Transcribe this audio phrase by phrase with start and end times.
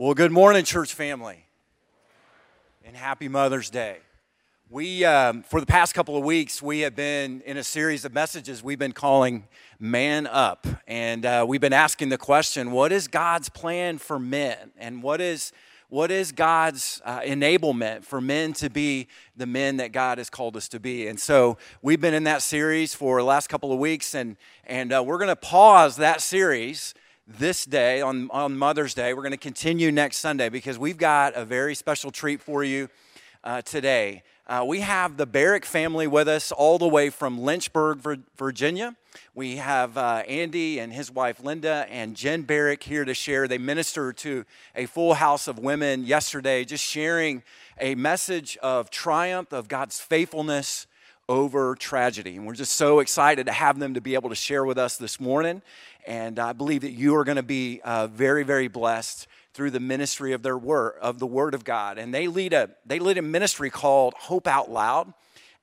[0.00, 1.44] Well, good morning, church family,
[2.84, 3.96] and happy Mother's Day.
[4.70, 8.14] We, um, for the past couple of weeks, we have been in a series of
[8.14, 9.48] messages we've been calling
[9.80, 10.68] Man Up.
[10.86, 14.70] And uh, we've been asking the question what is God's plan for men?
[14.78, 15.50] And what is,
[15.88, 20.56] what is God's uh, enablement for men to be the men that God has called
[20.56, 21.08] us to be?
[21.08, 24.92] And so we've been in that series for the last couple of weeks, and, and
[24.92, 26.94] uh, we're going to pause that series
[27.36, 29.12] this day on, on Mother's Day.
[29.12, 32.88] We're going to continue next Sunday because we've got a very special treat for you
[33.44, 34.22] uh, today.
[34.46, 38.00] Uh, we have the Barrick family with us all the way from Lynchburg,
[38.38, 38.96] Virginia.
[39.34, 43.46] We have uh, Andy and his wife Linda and Jen Barrick here to share.
[43.46, 47.42] They ministered to a full house of women yesterday, just sharing
[47.78, 50.86] a message of triumph, of God's faithfulness
[51.28, 52.36] over tragedy.
[52.36, 54.96] And we're just so excited to have them to be able to share with us
[54.96, 55.62] this morning.
[56.06, 59.80] And I believe that you are going to be uh, very, very blessed through the
[59.80, 61.98] ministry of their word of the Word of God.
[61.98, 65.12] And they lead a they lead a ministry called Hope Out Loud,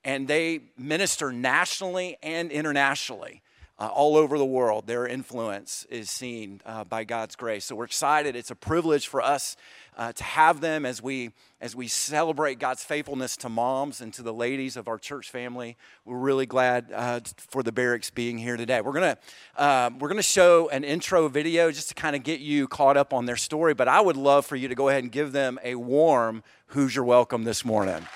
[0.04, 3.42] and they minister nationally and internationally.
[3.78, 7.66] Uh, all over the world, their influence is seen uh, by God's grace.
[7.66, 8.34] So we're excited.
[8.34, 9.54] It's a privilege for us
[9.98, 14.22] uh, to have them as we as we celebrate God's faithfulness to moms and to
[14.22, 15.76] the ladies of our church family.
[16.06, 18.80] We're really glad uh, for the Barricks being here today.
[18.80, 19.18] We're gonna
[19.58, 23.12] um, we're gonna show an intro video just to kind of get you caught up
[23.12, 23.74] on their story.
[23.74, 26.96] But I would love for you to go ahead and give them a warm "Who's
[26.96, 28.06] your welcome" this morning.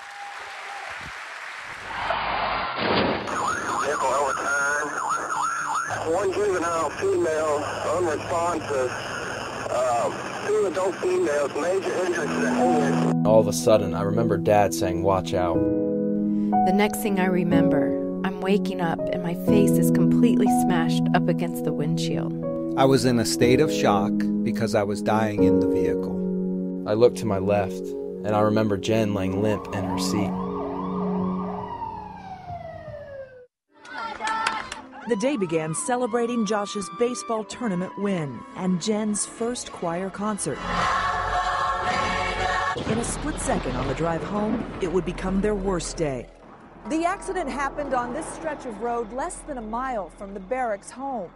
[6.11, 7.63] One juvenile female
[7.97, 8.91] unresponsive.
[9.71, 10.13] Um,
[10.45, 13.15] two adult females, major injuries to the head.
[13.25, 15.55] All of a sudden, I remember Dad saying, Watch out.
[16.67, 21.29] The next thing I remember, I'm waking up and my face is completely smashed up
[21.29, 22.33] against the windshield.
[22.77, 26.89] I was in a state of shock because I was dying in the vehicle.
[26.89, 27.87] I looked to my left,
[28.25, 30.50] and I remember Jen laying limp in her seat.
[35.09, 40.59] The day began celebrating Josh's baseball tournament win and Jen's first choir concert.
[42.87, 46.29] In a split second on the drive home, it would become their worst day.
[46.91, 50.91] The accident happened on this stretch of road less than a mile from the Barricks
[50.91, 51.31] home.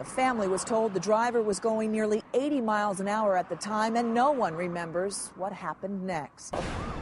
[0.00, 3.56] The family was told the driver was going nearly 80 miles an hour at the
[3.56, 6.54] time, and no one remembers what happened next.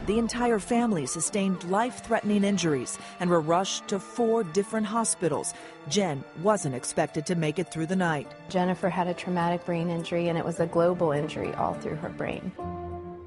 [0.07, 5.55] The entire family sustained life threatening injuries and were rushed to four different hospitals.
[5.89, 8.33] Jen wasn't expected to make it through the night.
[8.49, 12.09] Jennifer had a traumatic brain injury, and it was a global injury all through her
[12.09, 12.51] brain.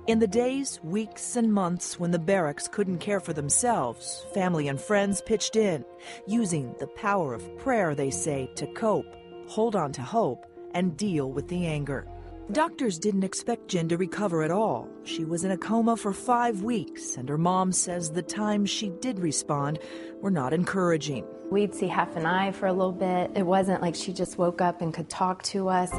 [0.07, 4.81] In the days, weeks, and months when the Barricks couldn't care for themselves, family and
[4.81, 5.85] friends pitched in,
[6.27, 9.05] using the power of prayer, they say, to cope
[9.51, 12.07] hold on to hope, and deal with the anger.
[12.53, 14.87] Doctors didn't expect Jen to recover at all.
[15.03, 18.89] She was in a coma for five weeks, and her mom says the times she
[19.01, 19.79] did respond
[20.21, 21.25] were not encouraging.
[21.49, 23.31] We'd see half an eye for a little bit.
[23.35, 25.91] It wasn't like she just woke up and could talk to us.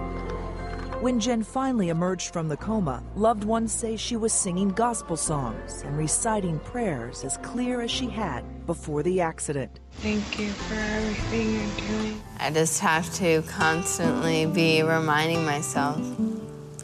[1.02, 5.82] When Jen finally emerged from the coma, loved ones say she was singing gospel songs
[5.82, 9.80] and reciting prayers as clear as she had before the accident.
[9.94, 12.22] Thank you for everything you're doing.
[12.38, 16.00] I just have to constantly be reminding myself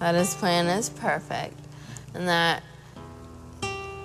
[0.00, 1.54] that His plan is perfect
[2.12, 2.64] and that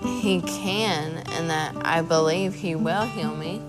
[0.04, 3.64] He can and that I believe He will heal me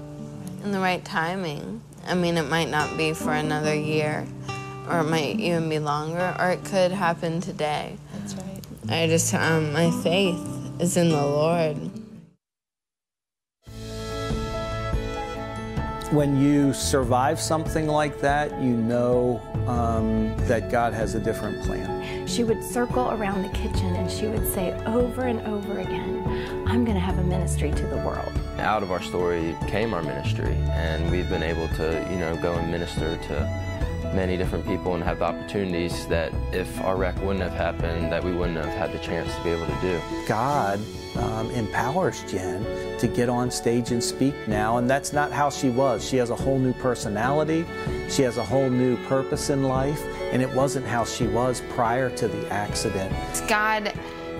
[0.63, 1.81] in the right timing.
[2.07, 4.27] I mean, it might not be for another year
[4.89, 7.97] or it might even be longer, or it could happen today.
[8.13, 8.61] That's right.
[8.89, 10.39] I just, um, my faith
[10.79, 11.77] is in the Lord.
[16.13, 22.27] When you survive something like that, you know um, that God has a different plan.
[22.27, 26.23] She would circle around the kitchen and she would say over and over again,
[26.67, 28.33] I'm going to have a ministry to the world.
[28.59, 32.55] Out of our story came our ministry, and we've been able to, you know, go
[32.55, 33.74] and minister to
[34.15, 38.33] many different people and have opportunities that if our wreck wouldn't have happened, that we
[38.33, 40.01] wouldn't have had the chance to be able to do.
[40.27, 40.81] God
[41.17, 42.65] um, empowers Jen
[42.99, 46.07] to get on stage and speak now, and that's not how she was.
[46.07, 47.67] She has a whole new personality,
[48.09, 50.03] she has a whole new purpose in life,
[50.33, 53.13] and it wasn't how she was prior to the accident.
[53.49, 53.93] God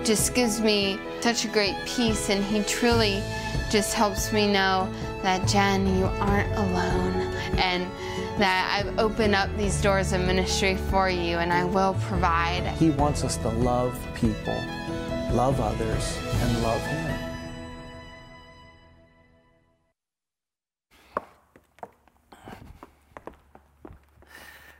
[0.03, 3.21] just gives me such a great peace, and He truly
[3.69, 4.89] just helps me know
[5.21, 7.34] that, Jen, you aren't alone.
[7.57, 7.89] And
[8.39, 12.67] that I've opened up these doors of ministry for you and I will provide.
[12.77, 14.61] He wants us to love people,
[15.31, 17.25] love others, and love Him.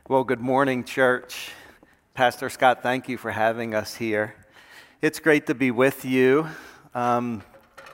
[0.08, 1.50] Well, good morning, church.
[2.14, 4.36] Pastor Scott, thank you for having us here.
[5.02, 6.46] It's great to be with you.
[6.94, 7.42] Um,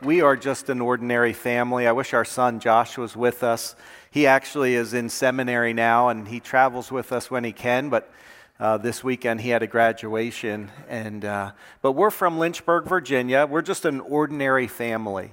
[0.02, 1.86] we are just an ordinary family.
[1.86, 3.76] I wish our son Josh was with us.
[4.12, 8.12] He actually is in seminary now and he travels with us when he can, but
[8.60, 10.70] uh, this weekend he had a graduation.
[10.86, 13.46] And, uh, but we're from Lynchburg, Virginia.
[13.46, 15.30] We're just an ordinary family.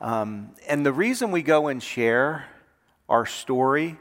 [0.00, 2.46] Um, and the reason we go and share
[3.08, 3.98] our story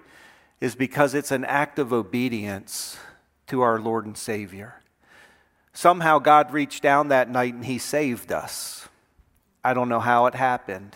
[0.60, 3.00] is because it's an act of obedience
[3.48, 4.76] to our Lord and Savior.
[5.74, 8.88] Somehow God reached down that night and He saved us.
[9.64, 10.96] I don't know how it happened.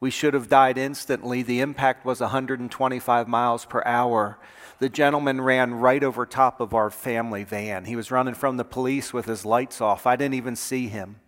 [0.00, 1.42] We should have died instantly.
[1.42, 4.38] The impact was 125 miles per hour.
[4.78, 7.84] The gentleman ran right over top of our family van.
[7.84, 10.06] He was running from the police with his lights off.
[10.06, 11.20] I didn't even see him.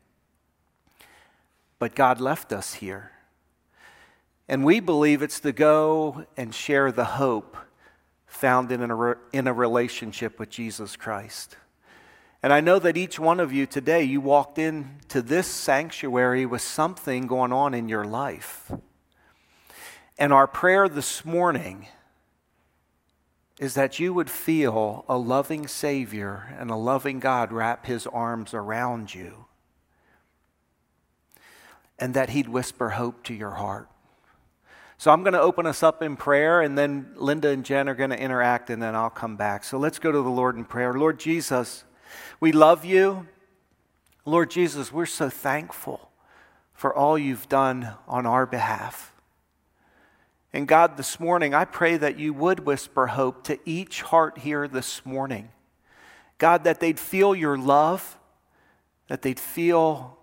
[1.79, 3.13] But God left us here.
[4.49, 7.57] And we believe it's to go and share the hope
[8.27, 11.57] found in a, in a relationship with Jesus Christ.
[12.43, 16.62] And I know that each one of you today, you walked into this sanctuary with
[16.62, 18.73] something going on in your life.
[20.19, 21.87] And our prayer this morning
[23.61, 28.55] is that you would feel a loving Savior and a loving God wrap his arms
[28.55, 29.47] around you.
[31.97, 33.89] And that he'd whisper hope to your heart.
[34.99, 37.94] So I'm going to open us up in prayer, and then Linda and Jen are
[37.94, 39.62] going to interact, and then I'll come back.
[39.62, 40.94] So let's go to the Lord in prayer.
[40.94, 41.85] Lord Jesus,
[42.41, 43.26] we love you.
[44.25, 46.11] Lord Jesus, we're so thankful
[46.75, 49.14] for all you've done on our behalf.
[50.53, 54.69] And God, this morning, I pray that you would whisper hope to each heart here
[54.69, 55.50] this morning.
[56.38, 58.19] God, that they'd feel your love,
[59.08, 60.19] that they'd feel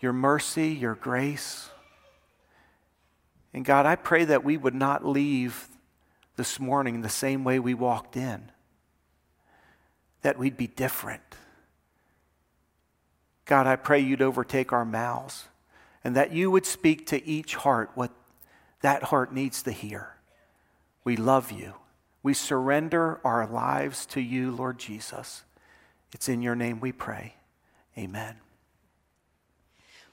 [0.00, 1.68] your mercy, your grace.
[3.52, 5.68] And God, I pray that we would not leave
[6.36, 8.50] this morning the same way we walked in
[10.22, 11.22] that we'd be different.
[13.44, 15.48] God, I pray you'd overtake our mouths
[16.04, 18.12] and that you would speak to each heart what
[18.80, 20.14] that heart needs to hear.
[21.04, 21.74] We love you.
[22.22, 25.42] We surrender our lives to you, Lord Jesus.
[26.12, 27.34] It's in your name we pray.
[27.96, 28.36] Amen.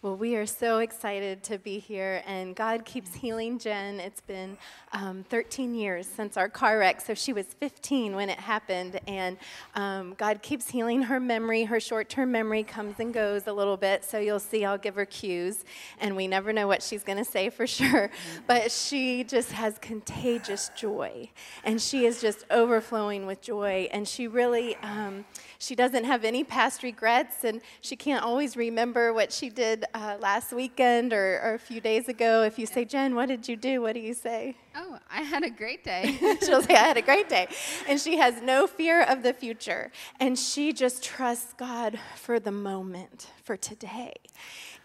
[0.03, 3.99] Well, we are so excited to be here, and God keeps healing Jen.
[3.99, 4.55] It's been
[4.93, 9.37] um, 13 years since our car wreck, so she was 15 when it happened, and
[9.73, 11.63] um, God keeps healing her memory.
[11.63, 14.93] Her short term memory comes and goes a little bit, so you'll see I'll give
[14.93, 15.65] her cues,
[15.99, 18.11] and we never know what she's going to say for sure.
[18.45, 21.31] But she just has contagious joy,
[21.63, 24.75] and she is just overflowing with joy, and she really.
[24.83, 25.25] Um,
[25.59, 30.17] she doesn't have any past regrets, and she can't always remember what she did uh,
[30.19, 32.43] last weekend or, or, a few days ago.
[32.43, 33.81] If you say, Jen, what did you do?
[33.81, 34.55] What do you say?
[34.75, 36.17] Oh, I had a great day.
[36.41, 37.47] She'll say, I had a great day.
[37.87, 39.91] And she has no fear of the future.
[40.19, 44.13] And she just trusts God for the moment, for today.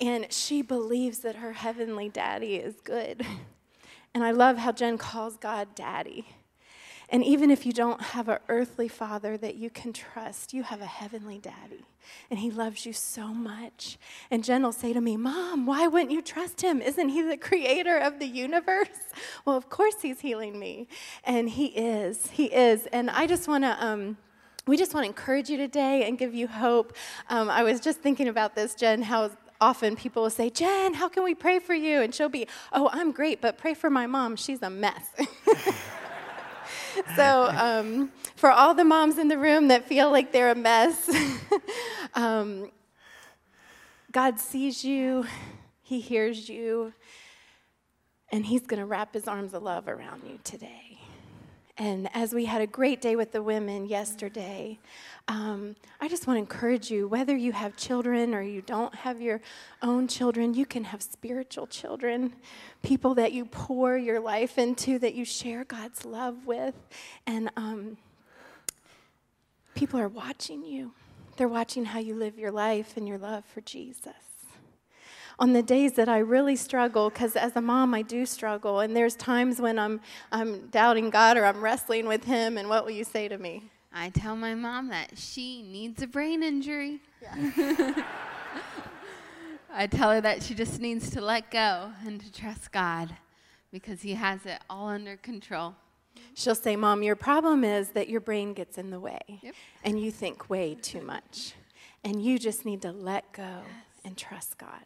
[0.00, 3.24] And she believes that her heavenly daddy is good.
[4.14, 6.26] And I love how Jen calls God daddy.
[7.12, 10.80] And even if you don't have an earthly father that you can trust, you have
[10.80, 11.84] a heavenly daddy.
[12.30, 13.98] And he loves you so much.
[14.30, 16.80] And Jen will say to me, Mom, why wouldn't you trust him?
[16.80, 18.88] Isn't he the creator of the universe?
[19.44, 20.88] Well, of course he's healing me.
[21.24, 22.30] And he is.
[22.30, 22.86] He is.
[22.86, 23.84] And I just want to.
[23.84, 24.16] Um,
[24.66, 26.94] we just want to encourage you today and give you hope.
[27.28, 31.08] Um, I was just thinking about this, Jen, how often people will say, Jen, how
[31.08, 32.00] can we pray for you?
[32.00, 34.36] And she'll be, Oh, I'm great, but pray for my mom.
[34.36, 35.04] She's a mess.
[37.16, 41.10] so, um, for all the moms in the room that feel like they're a mess,
[42.14, 42.70] um,
[44.10, 45.26] God sees you,
[45.82, 46.92] He hears you,
[48.30, 50.98] and He's going to wrap His arms of love around you today.
[51.78, 54.78] And as we had a great day with the women yesterday,
[55.28, 59.20] um, I just want to encourage you whether you have children or you don't have
[59.20, 59.40] your
[59.80, 62.34] own children, you can have spiritual children,
[62.82, 66.74] people that you pour your life into, that you share God's love with.
[67.26, 67.96] And um,
[69.74, 70.92] people are watching you,
[71.36, 74.12] they're watching how you live your life and your love for Jesus
[75.38, 78.94] on the days that I really struggle, because as a mom, I do struggle, and
[78.94, 80.00] there's times when I'm,
[80.30, 83.71] I'm doubting God or I'm wrestling with Him, and what will you say to me?
[83.94, 87.00] I tell my mom that she needs a brain injury.
[87.20, 88.04] Yeah.
[89.74, 93.14] I tell her that she just needs to let go and to trust God
[93.70, 95.74] because He has it all under control.
[96.34, 99.54] She'll say, Mom, your problem is that your brain gets in the way yep.
[99.84, 101.54] and you think way too much.
[102.04, 103.64] And you just need to let go yes.
[104.04, 104.84] and trust God.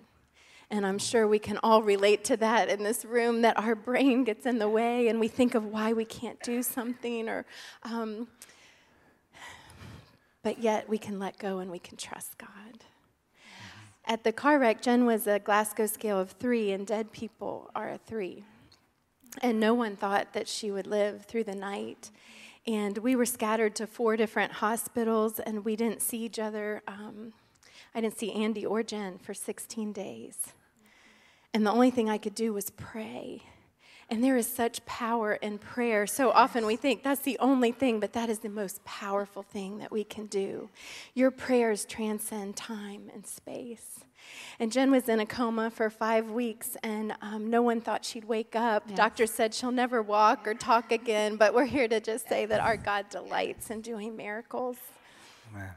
[0.70, 4.24] And I'm sure we can all relate to that in this room that our brain
[4.24, 7.46] gets in the way and we think of why we can't do something or.
[7.84, 8.26] Um,
[10.46, 12.84] but yet we can let go and we can trust God.
[14.04, 17.90] At the car wreck, Jen was a Glasgow scale of three, and dead people are
[17.90, 18.44] a three.
[19.42, 22.12] And no one thought that she would live through the night.
[22.64, 26.80] And we were scattered to four different hospitals, and we didn't see each other.
[26.86, 27.32] Um,
[27.92, 30.52] I didn't see Andy or Jen for 16 days.
[31.52, 33.42] And the only thing I could do was pray.
[34.08, 36.06] And there is such power in prayer.
[36.06, 39.78] So often we think that's the only thing, but that is the most powerful thing
[39.78, 40.68] that we can do.
[41.14, 44.00] Your prayers transcend time and space.
[44.58, 48.24] And Jen was in a coma for five weeks, and um, no one thought she'd
[48.24, 48.84] wake up.
[48.88, 48.96] Yes.
[48.96, 52.60] Doctor said she'll never walk or talk again, but we're here to just say that
[52.60, 54.76] our God delights in doing miracles.
[55.54, 55.70] Wow.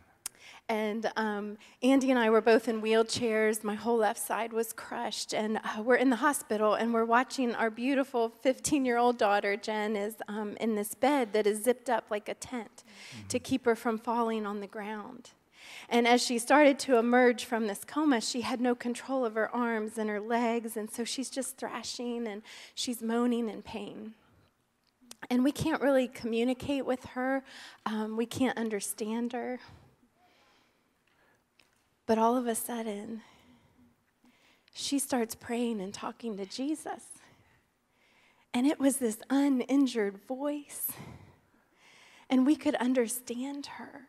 [0.70, 3.64] And um, Andy and I were both in wheelchairs.
[3.64, 5.34] My whole left side was crushed.
[5.34, 9.58] And uh, we're in the hospital and we're watching our beautiful 15 year old daughter,
[9.58, 13.28] Jen, is um, in this bed that is zipped up like a tent mm-hmm.
[13.30, 15.32] to keep her from falling on the ground.
[15.90, 19.54] And as she started to emerge from this coma, she had no control of her
[19.54, 20.78] arms and her legs.
[20.78, 22.44] And so she's just thrashing and
[22.76, 24.14] she's moaning in pain.
[25.32, 27.44] And we can't really communicate with her,
[27.86, 29.60] um, we can't understand her.
[32.10, 33.22] But all of a sudden,
[34.74, 37.04] she starts praying and talking to Jesus.
[38.51, 40.88] And it was this uninjured voice.
[42.28, 44.08] And we could understand her.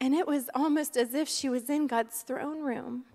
[0.00, 3.06] And it was almost as if she was in God's throne room.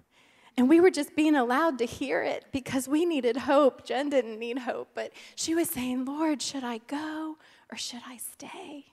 [0.58, 3.86] And we were just being allowed to hear it because we needed hope.
[3.86, 7.38] Jen didn't need hope, but she was saying, Lord, should I go
[7.72, 8.88] or should I stay?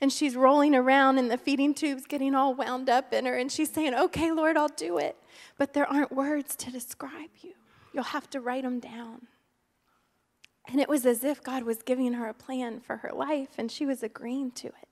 [0.00, 3.36] And she's rolling around and the feeding tube's getting all wound up in her.
[3.36, 5.16] And she's saying, Okay, Lord, I'll do it.
[5.56, 7.54] But there aren't words to describe you.
[7.92, 9.26] You'll have to write them down.
[10.68, 13.72] And it was as if God was giving her a plan for her life, and
[13.72, 14.88] she was agreeing to it.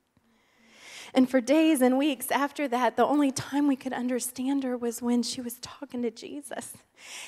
[1.15, 5.01] And for days and weeks after that, the only time we could understand her was
[5.01, 6.75] when she was talking to Jesus.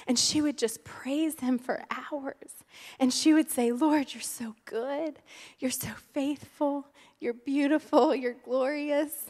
[0.07, 2.65] And she would just praise him for hours.
[2.99, 5.21] And she would say, Lord, you're so good.
[5.59, 6.89] You're so faithful.
[7.21, 8.15] You're beautiful.
[8.15, 9.27] You're glorious.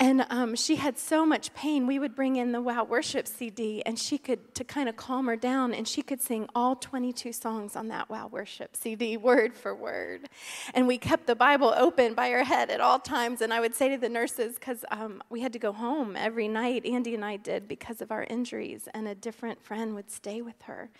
[0.00, 1.84] And um, she had so much pain.
[1.88, 5.26] We would bring in the Wow Worship CD, and she could, to kind of calm
[5.26, 9.54] her down, and she could sing all 22 songs on that Wow Worship CD, word
[9.54, 10.28] for word.
[10.72, 13.40] And we kept the Bible open by her head at all times.
[13.40, 16.46] And I would say to the nurses, because um, we had to go home every
[16.46, 20.42] night, Andy and I did, because of our injuries, and a different friend would stay
[20.42, 20.90] with her.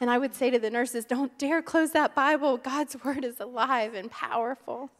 [0.00, 2.56] And I would say to the nurses, Don't dare close that Bible.
[2.56, 4.90] God's word is alive and powerful.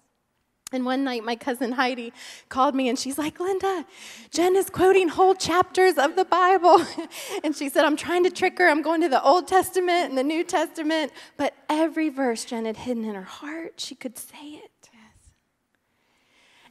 [0.70, 2.12] And one night, my cousin Heidi
[2.50, 3.86] called me and she's like, Linda,
[4.30, 6.84] Jen is quoting whole chapters of the Bible.
[7.44, 8.68] and she said, I'm trying to trick her.
[8.68, 11.12] I'm going to the Old Testament and the New Testament.
[11.38, 14.90] But every verse Jen had hidden in her heart, she could say it.
[14.92, 15.32] Yes.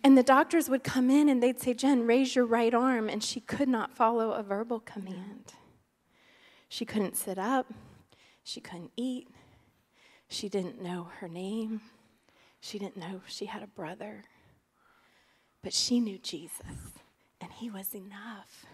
[0.04, 3.10] And the doctors would come in and they'd say, Jen, raise your right arm.
[3.10, 5.54] And she could not follow a verbal command.
[6.70, 7.74] She couldn't sit up,
[8.44, 9.30] she couldn't eat,
[10.28, 11.82] she didn't know her name.
[12.60, 14.24] She didn't know she had a brother,
[15.64, 16.94] but she knew Jesus,
[17.40, 18.66] and he was enough.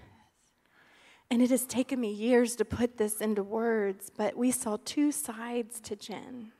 [1.29, 5.11] And it has taken me years to put this into words, but we saw two
[5.11, 6.51] sides to Jen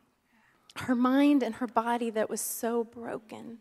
[0.75, 3.59] her mind and her body that was so broken,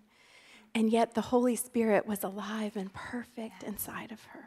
[0.74, 4.44] and yet the Holy Spirit was alive and perfect inside of her.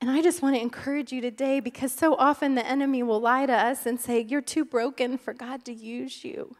[0.00, 3.46] And I just want to encourage you today because so often the enemy will lie
[3.46, 6.56] to us and say, You're too broken for God to use you.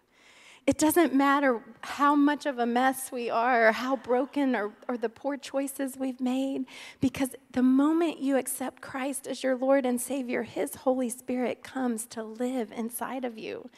[0.64, 4.96] It doesn't matter how much of a mess we are, or how broken, or, or
[4.96, 6.66] the poor choices we've made,
[7.00, 12.06] because the moment you accept Christ as your Lord and Savior, His Holy Spirit comes
[12.06, 13.68] to live inside of you.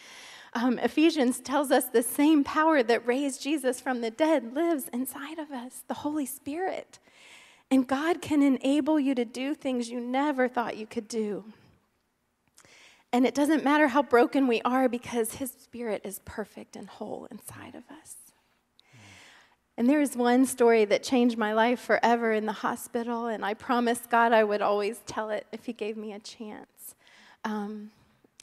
[0.52, 5.38] Um, Ephesians tells us the same power that raised Jesus from the dead lives inside
[5.38, 6.98] of us, the Holy Spirit.
[7.70, 11.44] And God can enable you to do things you never thought you could do.
[13.14, 17.28] And it doesn't matter how broken we are because His Spirit is perfect and whole
[17.30, 18.16] inside of us.
[19.76, 23.54] And there is one story that changed my life forever in the hospital, and I
[23.54, 26.96] promised God I would always tell it if He gave me a chance.
[27.44, 27.92] Um,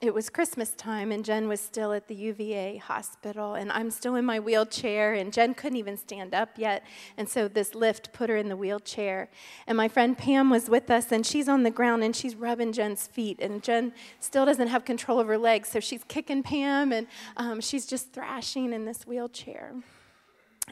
[0.02, 4.16] it was Christmas time, and Jen was still at the UVA hospital, and I'm still
[4.16, 6.84] in my wheelchair, and Jen couldn't even stand up yet.
[7.18, 9.30] And so this lift put her in the wheelchair.
[9.68, 12.74] And my friend Pam was with us, and she's on the ground and she's rubbing
[12.74, 13.40] Jen's feet.
[13.40, 17.06] And Jen still doesn't have control of her legs, so she's kicking Pam, and
[17.38, 19.76] um, she's just thrashing in this wheelchair.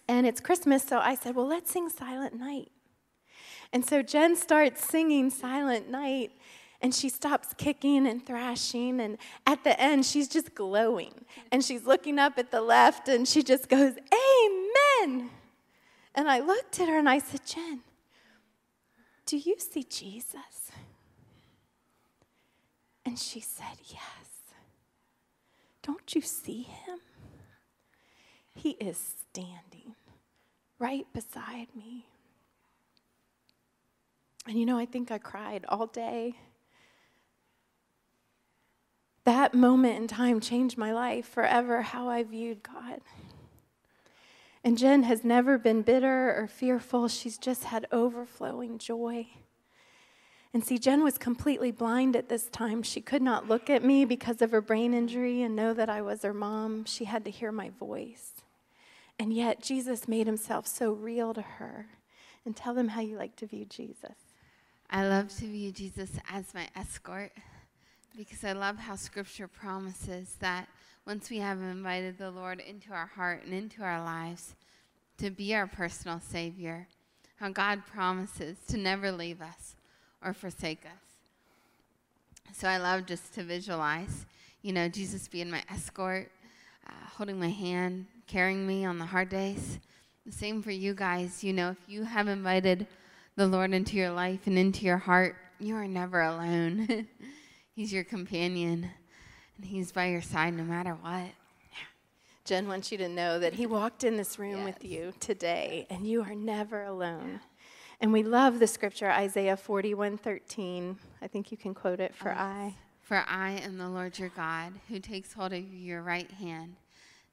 [0.08, 2.72] And it's Christmas, so I said, Well, let's sing Silent Night.
[3.72, 6.32] And so Jen starts singing Silent Night,
[6.82, 11.14] and she stops kicking and thrashing and at the end she's just glowing
[11.52, 15.30] and she's looking up at the left and she just goes amen
[16.16, 17.82] And I looked at her and I said, Jen,
[19.26, 20.72] do you see Jesus?
[23.06, 24.30] And she said, Yes.
[25.82, 27.00] Don't you see him?
[28.54, 28.98] He is
[29.32, 29.96] standing
[30.78, 32.06] right beside me.
[34.46, 36.36] And you know, I think I cried all day.
[39.30, 43.00] That moment in time changed my life forever, how I viewed God.
[44.64, 47.08] And Jen has never been bitter or fearful.
[47.08, 49.28] She's just had overflowing joy.
[50.52, 52.82] And see, Jen was completely blind at this time.
[52.82, 56.02] She could not look at me because of her brain injury and know that I
[56.02, 56.86] was her mom.
[56.86, 58.42] She had to hear my voice.
[59.20, 61.86] And yet, Jesus made himself so real to her.
[62.46, 64.16] And tell them how you like to view Jesus.
[64.90, 67.32] I love to view Jesus as my escort
[68.18, 70.68] because I love how scripture promises that
[71.06, 74.56] once we have invited the Lord into our heart and into our lives
[75.18, 76.88] to be our personal Savior,
[77.38, 79.76] how God promises to never leave us
[80.24, 82.54] or forsake us.
[82.54, 84.26] So I love just to visualize,
[84.62, 86.32] you know, Jesus being my escort,
[86.88, 89.80] uh, holding my hand, carrying me on the hard days.
[90.26, 91.44] The same for you guys.
[91.44, 92.88] You know, if you have invited
[93.36, 97.08] the Lord into your life and into your heart, you are never alone.
[97.76, 98.90] he's your companion,
[99.58, 101.32] and He's by your side no matter what.
[102.46, 104.66] Jen wants you to know that He walked in this room yes.
[104.66, 107.42] with you today, and you are never alone.
[108.02, 110.98] And we love the scripture, Isaiah 41 13.
[111.22, 112.76] I think you can quote it for I.
[113.02, 116.76] For I am the Lord your God, who takes hold of your right hand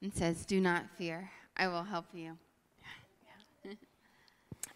[0.02, 2.38] and says, Do not fear, I will help you.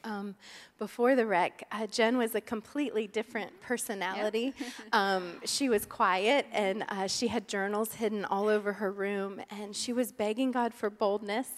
[0.05, 0.35] Um,
[0.79, 4.55] before the wreck, uh, Jen was a completely different personality.
[4.59, 4.69] Yep.
[4.93, 9.43] um, she was quiet and uh, she had journals hidden all over her room.
[9.51, 11.49] And she was begging God for boldness.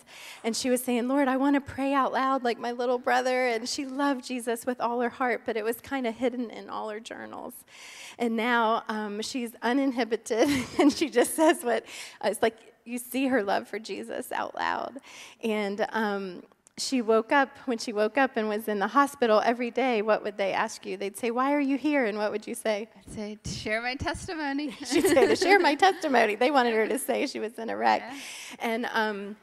[0.43, 3.47] And she was saying, Lord, I want to pray out loud like my little brother.
[3.47, 6.69] And she loved Jesus with all her heart, but it was kind of hidden in
[6.69, 7.55] all her journals.
[8.19, 11.85] And now um, she's uninhibited and she just says what
[12.25, 14.99] uh, it's like you see her love for Jesus out loud.
[15.43, 16.43] And um,
[16.83, 20.23] she woke up, when she woke up and was in the hospital every day, what
[20.23, 20.97] would they ask you?
[20.97, 22.05] They'd say, Why are you here?
[22.07, 22.89] And what would you say?
[22.97, 24.71] I'd say, To share my testimony.
[24.85, 26.35] She'd say, To share my testimony.
[26.35, 28.03] They wanted her to say she was in a wreck.
[28.03, 28.19] Yeah.
[28.61, 29.37] And, um,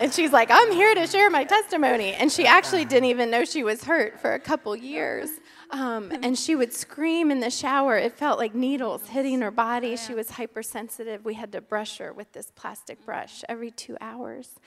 [0.00, 2.14] and she's like, I'm here to share my testimony.
[2.14, 5.30] And she actually didn't even know she was hurt for a couple years.
[5.70, 7.96] Um, and she would scream in the shower.
[7.96, 9.96] It felt like needles hitting her body.
[9.96, 11.24] She was hypersensitive.
[11.24, 14.58] We had to brush her with this plastic brush every two hours.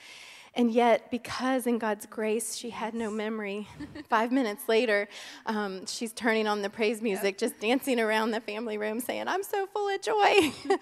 [0.54, 3.66] And yet, because in God's grace she had no memory,
[4.08, 5.08] five minutes later,
[5.46, 9.42] um, she's turning on the praise music, just dancing around the family room, saying, I'm
[9.42, 10.52] so full of joy.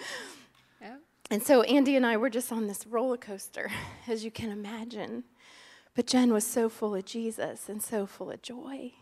[1.32, 3.70] And so Andy and I were just on this roller coaster,
[4.08, 5.22] as you can imagine.
[5.94, 8.92] But Jen was so full of Jesus and so full of joy.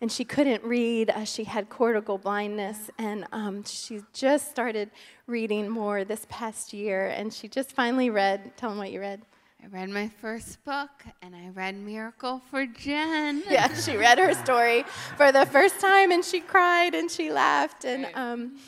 [0.00, 1.10] And she couldn't read.
[1.10, 2.90] Uh, she had cortical blindness.
[2.98, 4.90] And um, she just started
[5.26, 7.08] reading more this past year.
[7.08, 9.20] And she just finally read, tell them what you read.
[9.62, 10.90] I read my first book
[11.20, 13.42] and I read Miracle for Jen.
[13.50, 14.84] Yeah, she read her story
[15.16, 17.84] for the first time and she cried and she laughed.
[17.84, 18.58] And, um,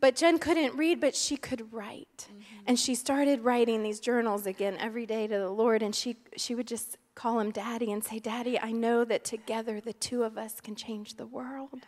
[0.00, 2.28] but Jen couldn't read, but she could write.
[2.30, 2.42] Mm-hmm.
[2.66, 5.82] And she started writing these journals again every day to the Lord.
[5.82, 9.80] And she, she would just call him Daddy and say, Daddy, I know that together
[9.80, 11.80] the two of us can change the world.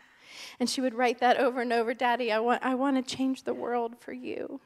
[0.59, 3.44] And she would write that over and over Daddy, I want, I want to change
[3.44, 4.61] the world for you.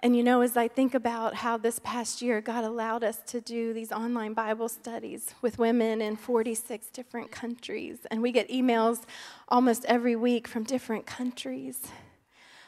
[0.00, 3.40] And you know, as I think about how this past year God allowed us to
[3.40, 9.04] do these online Bible studies with women in 46 different countries, and we get emails
[9.48, 11.80] almost every week from different countries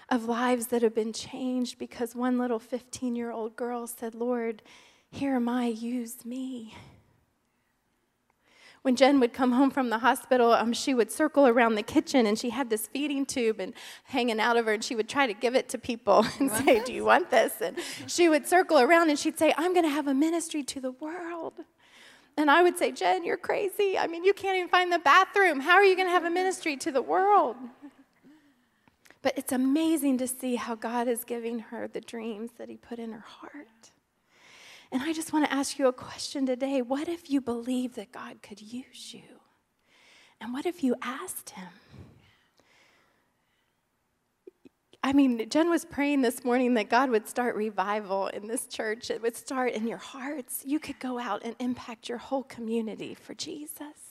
[0.08, 4.62] of lives that have been changed because one little 15 year old girl said, Lord,
[5.10, 6.74] here am I, use me
[8.82, 12.26] when Jen would come home from the hospital, um, she would circle around the kitchen
[12.26, 15.26] and she had this feeding tube and hanging out of her, and she would try
[15.26, 16.84] to give it to people and say, this?
[16.84, 17.60] Do you want this?
[17.60, 20.80] And she would circle around and she'd say, I'm going to have a ministry to
[20.80, 21.54] the world.
[22.36, 23.98] And I would say, Jen, you're crazy.
[23.98, 25.58] I mean, you can't even find the bathroom.
[25.58, 27.56] How are you going to have a ministry to the world?
[29.22, 33.00] But it's amazing to see how God is giving her the dreams that He put
[33.00, 33.90] in her heart.
[34.90, 36.80] And I just want to ask you a question today.
[36.80, 39.22] What if you believe that God could use you?
[40.40, 41.68] And what if you asked Him?
[45.02, 49.10] I mean, Jen was praying this morning that God would start revival in this church.
[49.10, 50.62] It would start in your hearts.
[50.66, 54.08] You could go out and impact your whole community for Jesus.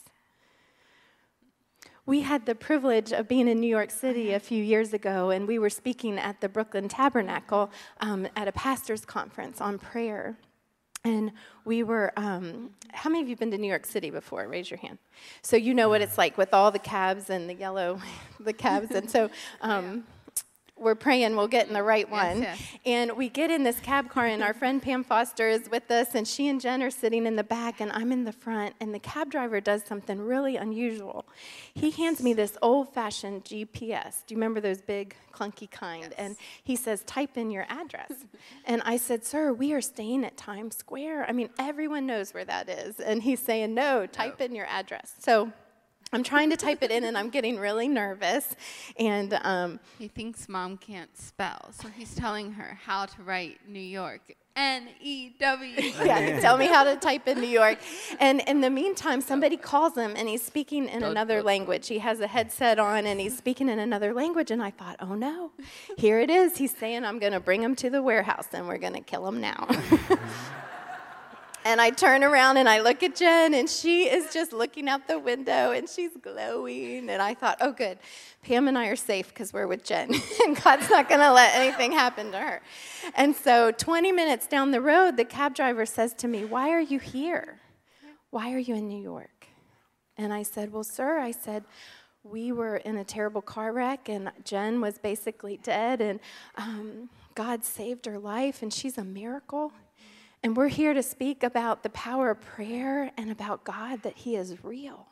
[2.06, 5.46] We had the privilege of being in New York City a few years ago, and
[5.46, 10.38] we were speaking at the Brooklyn Tabernacle um, at a pastor's conference on prayer.
[11.08, 11.32] And
[11.64, 14.46] we were, um, how many of you have been to New York City before?
[14.46, 14.98] Raise your hand.
[15.42, 18.02] So you know what it's like with all the cabs and the yellow,
[18.42, 18.92] the cabs.
[18.92, 19.30] and so
[19.62, 20.04] um,
[20.80, 22.42] we're praying we'll get in the right one.
[22.42, 22.80] Yes, yes.
[22.86, 26.16] And we get in this cab car, and our friend Pam Foster is with us,
[26.16, 28.76] and she and Jen are sitting in the back, and I'm in the front.
[28.80, 31.26] And the cab driver does something really unusual.
[31.74, 34.26] He hands me this old fashioned GPS.
[34.26, 36.14] Do you remember those big, clunky kind?
[36.18, 38.12] And he says, Type in your address.
[38.66, 41.26] and I said, Sir, we are staying at Times Square.
[41.28, 43.00] I mean, everyone knows where that is.
[43.00, 45.16] And he's saying, No, type in your address.
[45.20, 45.52] So
[46.14, 48.56] I'm trying to type it in and I'm getting really nervous.
[48.98, 53.80] And um, He thinks mom can't spell, so he's telling her how to write New
[53.80, 54.36] York.
[54.56, 55.76] N E W.
[56.04, 57.78] yeah, tell me how to type in New York.
[58.20, 61.88] And in the meantime, somebody calls him and he's speaking in another language.
[61.88, 64.50] He has a headset on and he's speaking in another language.
[64.50, 65.52] And I thought, oh no,
[65.98, 66.58] here it is.
[66.58, 69.28] He's saying, I'm going to bring him to the warehouse and we're going to kill
[69.28, 69.68] him now.
[71.68, 75.06] And I turn around and I look at Jen, and she is just looking out
[75.06, 77.10] the window and she's glowing.
[77.10, 77.98] And I thought, oh, good.
[78.42, 80.14] Pam and I are safe because we're with Jen,
[80.46, 82.62] and God's not going to let anything happen to her.
[83.16, 86.80] And so, 20 minutes down the road, the cab driver says to me, Why are
[86.80, 87.60] you here?
[88.30, 89.48] Why are you in New York?
[90.18, 91.66] And I said, Well, sir, I said,
[92.24, 96.22] we were in a terrible car wreck, and Jen was basically dead, and
[96.56, 99.74] um, God saved her life, and she's a miracle.
[100.44, 104.36] And we're here to speak about the power of prayer and about God that He
[104.36, 105.08] is real.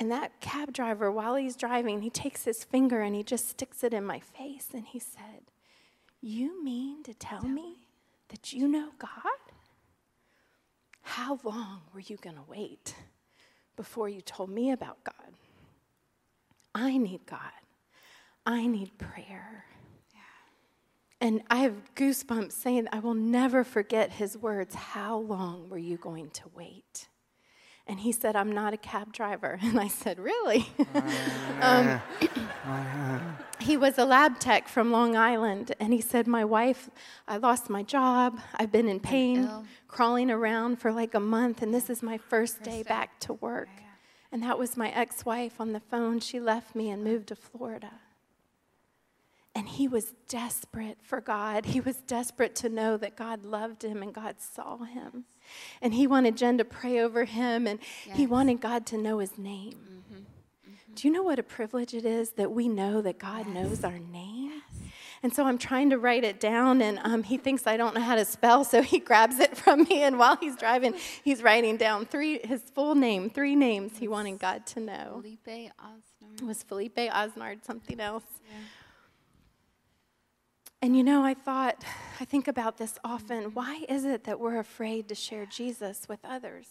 [0.00, 3.82] And that cab driver, while he's driving, he takes his finger and he just sticks
[3.82, 5.50] it in my face and he said,
[6.20, 7.88] You mean to tell me
[8.28, 9.10] that you know God?
[11.02, 12.94] How long were you going to wait
[13.76, 15.34] before you told me about God?
[16.74, 17.40] I need God.
[18.46, 19.64] I need prayer.
[21.20, 24.74] And I have goosebumps saying, I will never forget his words.
[24.74, 27.08] How long were you going to wait?
[27.88, 29.58] And he said, I'm not a cab driver.
[29.62, 30.66] And I said, Really?
[31.62, 32.00] um,
[33.60, 35.72] he was a lab tech from Long Island.
[35.80, 36.90] And he said, My wife,
[37.26, 38.38] I lost my job.
[38.54, 39.48] I've been in pain,
[39.88, 41.62] crawling around for like a month.
[41.62, 43.70] And this is my first day back to work.
[44.30, 46.20] And that was my ex wife on the phone.
[46.20, 47.92] She left me and moved to Florida.
[49.58, 51.66] And he was desperate for God.
[51.66, 55.24] He was desperate to know that God loved him and God saw him.
[55.82, 59.36] And he wanted Jen to pray over him and he wanted God to know his
[59.36, 60.04] name.
[60.94, 63.98] Do you know what a privilege it is that we know that God knows our
[63.98, 64.62] name?
[65.24, 68.00] And so I'm trying to write it down, and um, he thinks I don't know
[68.00, 70.02] how to spell, so he grabs it from me.
[70.02, 70.94] And while he's driving,
[71.24, 75.20] he's writing down three his full name, three names he wanted God to know.
[75.20, 76.40] Felipe Osnard.
[76.40, 78.22] It was Felipe Osnard, something else.
[80.80, 81.84] And you know, I thought,
[82.20, 83.52] I think about this often.
[83.54, 86.68] Why is it that we're afraid to share Jesus with others?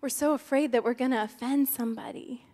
[0.00, 2.44] We're so afraid that we're going to offend somebody.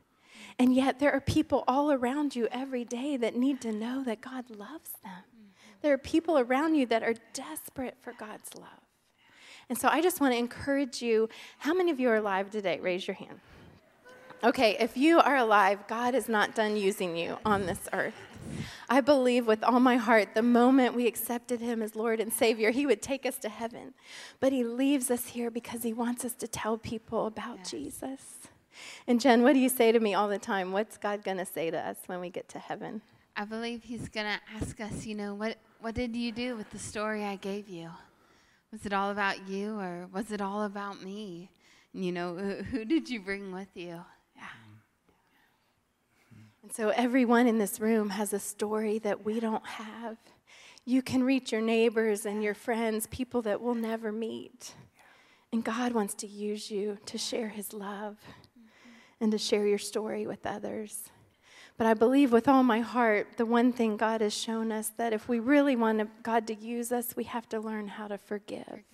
[0.59, 4.21] And yet, there are people all around you every day that need to know that
[4.21, 5.51] God loves them.
[5.83, 8.69] There are people around you that are desperate for God's love.
[9.69, 11.29] And so, I just want to encourage you.
[11.59, 12.79] How many of you are alive today?
[12.81, 13.41] Raise your hand.
[14.45, 18.34] Okay, if you are alive, God is not done using you on this earth.
[18.89, 22.71] I believe with all my heart the moment we accepted Him as Lord and Savior,
[22.71, 23.95] He would take us to heaven.
[24.41, 28.39] But He leaves us here because He wants us to tell people about Jesus.
[29.07, 30.73] And Jen, what do you say to me all the time?
[30.73, 33.03] What's God going to say to us when we get to heaven?
[33.37, 36.71] I believe he's going to ask us, you know, what, what did you do with
[36.71, 37.91] the story I gave you?
[38.71, 41.51] Was it all about you or was it all about me?
[41.93, 44.05] And, you know, who did you bring with you?
[46.65, 50.17] And so everyone in this room has a story that we don't have.
[50.87, 54.73] You can reach your neighbors and your friends, people that we'll never meet.
[55.53, 58.17] And God wants to use you to share his love
[59.21, 61.11] and to share your story with others.
[61.77, 65.13] But I believe with all my heart, the one thing God has shown us that
[65.13, 68.85] if we really want God to use us, we have to learn how to forgive.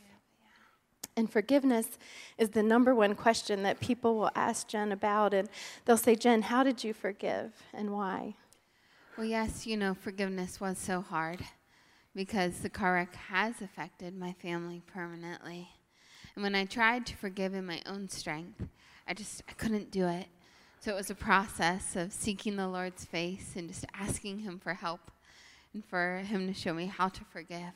[1.20, 1.98] And forgiveness
[2.38, 5.34] is the number one question that people will ask Jen about.
[5.34, 5.50] And
[5.84, 8.36] they'll say, Jen, how did you forgive and why?
[9.18, 11.40] Well, yes, you know, forgiveness was so hard
[12.14, 15.68] because the car wreck has affected my family permanently.
[16.34, 18.62] And when I tried to forgive in my own strength,
[19.06, 20.24] I just I couldn't do it.
[20.80, 24.72] So it was a process of seeking the Lord's face and just asking him for
[24.72, 25.10] help
[25.74, 27.74] and for him to show me how to forgive.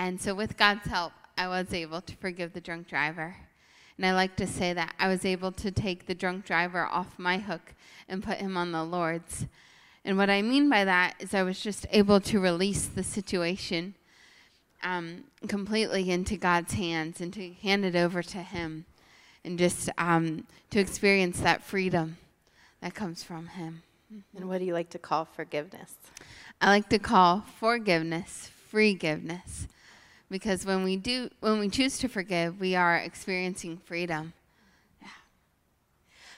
[0.00, 3.36] And so with God's help, I was able to forgive the drunk driver.
[3.98, 7.18] And I like to say that I was able to take the drunk driver off
[7.18, 7.74] my hook
[8.08, 9.44] and put him on the Lord's.
[10.02, 13.94] And what I mean by that is I was just able to release the situation
[14.82, 18.86] um, completely into God's hands and to hand it over to Him
[19.44, 22.16] and just um, to experience that freedom
[22.80, 23.82] that comes from Him.
[24.34, 25.92] And what do you like to call forgiveness?
[26.58, 29.66] I like to call forgiveness forgiveness
[30.30, 34.32] because when we do when we choose to forgive, we are experiencing freedom.
[35.02, 35.08] yeah.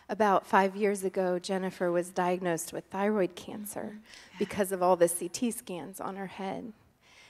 [0.08, 3.98] About five years ago, Jennifer was diagnosed with thyroid cancer
[4.38, 6.72] because of all the CT scans on her head.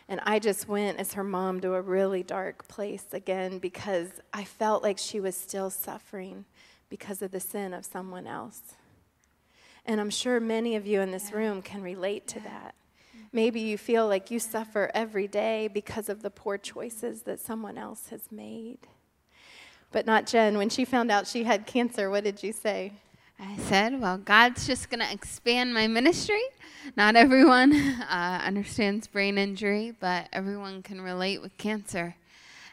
[0.09, 4.45] And I just went as her mom to a really dark place again because I
[4.45, 6.45] felt like she was still suffering
[6.89, 8.75] because of the sin of someone else.
[9.87, 12.75] And I'm sure many of you in this room can relate to that.
[13.33, 17.79] Maybe you feel like you suffer every day because of the poor choices that someone
[17.79, 18.79] else has made.
[19.91, 20.59] But not Jen.
[20.59, 22.93] When she found out she had cancer, what did you say?
[23.41, 26.43] I said, Well, God's just going to expand my ministry.
[26.97, 27.73] Not everyone
[28.11, 32.15] uh, understands brain injury, but everyone can relate with cancer.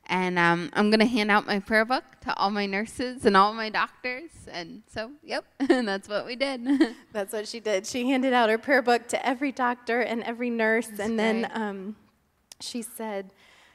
[0.10, 3.38] And um, I'm going to hand out my prayer book to all my nurses and
[3.38, 4.32] all my doctors.
[4.52, 6.68] And so, yep, and that's what we did.
[7.14, 7.86] that's what she did.
[7.86, 10.88] She handed out her prayer book to every doctor and every nurse.
[10.88, 11.96] That's and then um,
[12.60, 13.32] she said,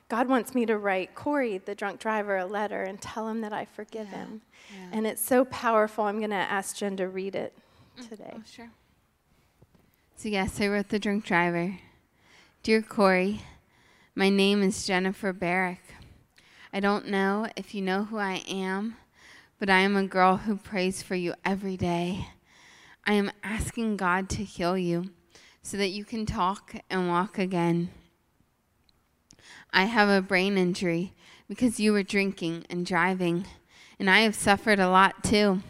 [0.09, 3.53] God wants me to write Corey, the drunk driver, a letter and tell him that
[3.53, 4.19] I forgive yeah.
[4.19, 4.43] him.
[4.73, 4.99] Yeah.
[4.99, 6.05] And it's so powerful.
[6.05, 7.57] I'm going to ask Jen to read it
[7.97, 8.33] mm, today.
[8.35, 8.71] Oh, sure.
[10.17, 11.79] So, yes, I wrote the drunk driver.
[12.65, 13.43] Dear Corey,
[14.15, 15.81] my name is Jennifer Barrick.
[16.77, 18.97] I don't know if you know who I am,
[19.61, 22.27] but I am a girl who prays for you every day.
[23.07, 25.11] I am asking God to heal you
[25.63, 27.91] so that you can talk and walk again.
[29.73, 31.15] I have a brain injury
[31.49, 33.47] because you were drinking and driving,
[34.01, 35.63] and I have suffered a lot too.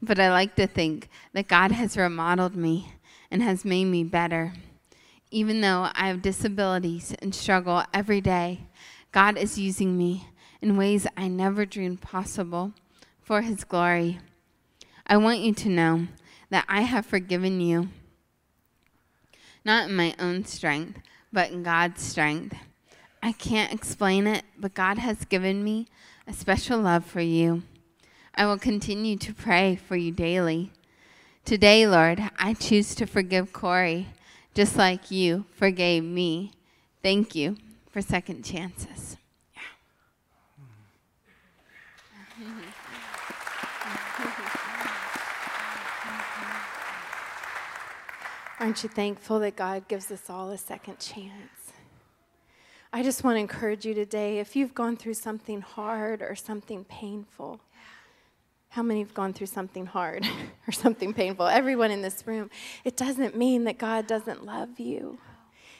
[0.00, 2.92] But I like to think that God has remodeled me
[3.28, 4.52] and has made me better.
[5.32, 8.68] Even though I have disabilities and struggle every day,
[9.10, 10.26] God is using me
[10.60, 12.72] in ways I never dreamed possible
[13.22, 14.18] for His glory.
[15.06, 16.08] I want you to know
[16.50, 17.88] that I have forgiven you,
[19.64, 21.00] not in my own strength,
[21.32, 22.56] but in God's strength.
[23.22, 25.88] I can't explain it, but God has given me
[26.26, 27.62] a special love for you.
[28.34, 30.70] I will continue to pray for you daily.
[31.44, 34.08] Today, Lord, I choose to forgive Corey
[34.54, 36.52] just like you forgave me.
[37.02, 37.56] Thank you
[37.98, 39.16] for second chances.
[48.60, 51.72] Aren't you thankful that God gives us all a second chance?
[52.92, 56.84] I just want to encourage you today if you've gone through something hard or something
[56.84, 57.58] painful.
[58.68, 60.24] How many have gone through something hard
[60.68, 61.48] or something painful?
[61.48, 62.48] Everyone in this room.
[62.84, 65.18] It doesn't mean that God doesn't love you.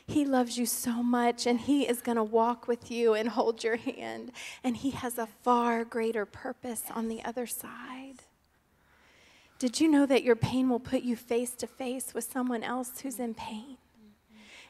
[0.08, 3.62] He loves you so much, and He is going to walk with you and hold
[3.62, 4.32] your hand.
[4.64, 8.22] And He has a far greater purpose on the other side.
[9.58, 13.00] Did you know that your pain will put you face to face with someone else
[13.00, 13.76] who's in pain?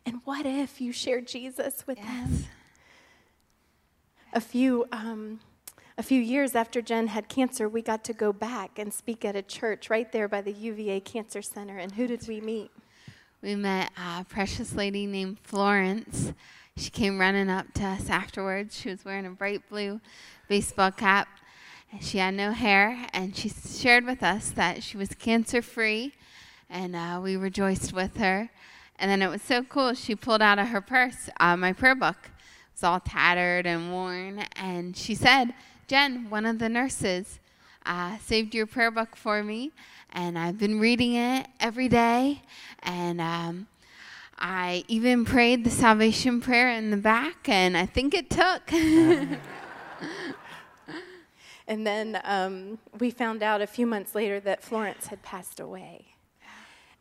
[0.04, 2.06] And what if you share Jesus with yes.
[2.06, 2.44] them?
[4.32, 5.38] A few, um,
[5.96, 9.36] a few years after Jen had cancer, we got to go back and speak at
[9.36, 11.78] a church right there by the UVA Cancer Center.
[11.78, 12.70] And who did we meet?
[13.40, 16.32] We met a precious lady named Florence.
[16.76, 18.76] She came running up to us afterwards.
[18.76, 20.00] She was wearing a bright blue
[20.48, 21.28] baseball cap.
[21.92, 26.14] And she had no hair, and she shared with us that she was cancer free,
[26.68, 28.50] and uh, we rejoiced with her.
[28.98, 29.94] And then it was so cool.
[29.94, 32.18] She pulled out of her purse uh, my prayer book.
[32.24, 34.40] It was all tattered and worn.
[34.56, 35.54] And she said,
[35.86, 37.38] Jen, one of the nurses,
[37.86, 39.72] uh, saved your prayer book for me.
[40.10, 42.42] And I've been reading it every day.
[42.82, 43.66] And um,
[44.38, 47.48] I even prayed the salvation prayer in the back.
[47.48, 48.72] And I think it took.
[51.68, 56.06] and then um, we found out a few months later that Florence had passed away.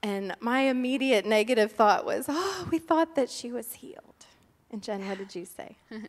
[0.03, 4.25] And my immediate negative thought was, oh, we thought that she was healed.
[4.71, 5.77] And Jen, what did you say?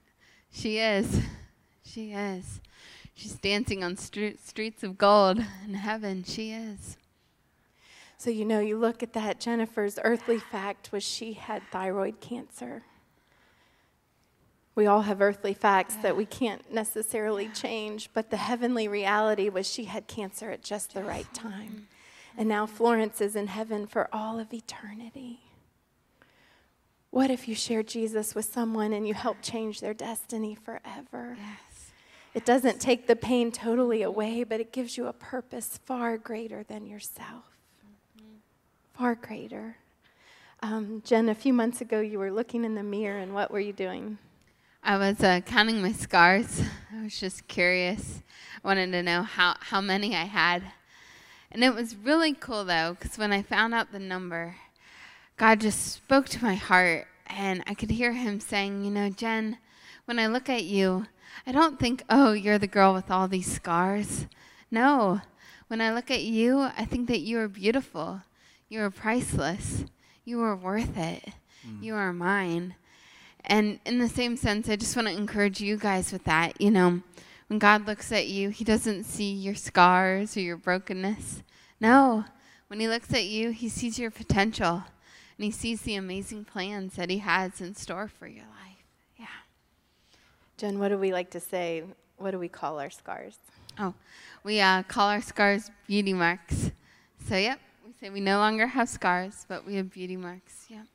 [0.51, 1.23] she is.
[1.85, 2.61] She is.
[3.19, 6.23] She's dancing on st- streets of gold in heaven.
[6.23, 6.97] She is.
[8.17, 12.85] So, you know, you look at that, Jennifer's earthly fact was she had thyroid cancer.
[14.77, 19.69] We all have earthly facts that we can't necessarily change, but the heavenly reality was
[19.69, 21.89] she had cancer at just the right time.
[22.37, 25.41] And now Florence is in heaven for all of eternity.
[27.11, 31.37] What if you shared Jesus with someone and you helped change their destiny forever?
[31.37, 31.68] Yes.
[32.35, 36.63] It doesn't take the pain totally away, but it gives you a purpose far greater
[36.63, 37.45] than yourself.
[38.95, 39.77] Far greater.
[40.61, 43.61] Um, Jen, a few months ago, you were looking in the mirror, and what were
[43.61, 44.19] you doing?
[44.83, 46.63] I was uh, counting my scars.
[46.93, 48.23] I was just curious.
[48.63, 50.63] I wanted to know how, how many I had.
[51.51, 54.57] And it was really cool, though, because when I found out the number,
[55.37, 59.59] God just spoke to my heart, and I could hear Him saying, You know, Jen,
[60.05, 61.07] when I look at you,
[61.47, 64.27] I don't think, oh, you're the girl with all these scars.
[64.71, 65.21] No.
[65.69, 68.23] When I look at you, I think that you are beautiful.
[68.69, 69.85] You are priceless.
[70.25, 71.25] You are worth it.
[71.67, 71.83] Mm.
[71.83, 72.75] You are mine.
[73.45, 76.61] And in the same sense, I just want to encourage you guys with that.
[76.61, 77.03] You know,
[77.47, 81.43] when God looks at you, He doesn't see your scars or your brokenness.
[81.81, 82.25] No.
[82.67, 84.85] When He looks at you, He sees your potential
[85.37, 88.68] and He sees the amazing plans that He has in store for your life.
[90.59, 91.85] Jen, what do we like to say?
[92.17, 93.39] What do we call our scars?
[93.79, 93.95] Oh,
[94.43, 96.73] we uh, call our scars beauty marks.
[97.29, 100.67] So, yep, we say we no longer have scars, but we have beauty marks.
[100.69, 100.87] Yep.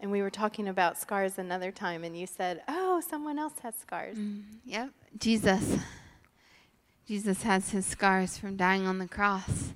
[0.00, 3.74] And we were talking about scars another time, and you said, Oh, someone else has
[3.74, 4.16] scars.
[4.16, 5.76] Mm, yep, Jesus.
[7.06, 9.74] Jesus has his scars from dying on the cross.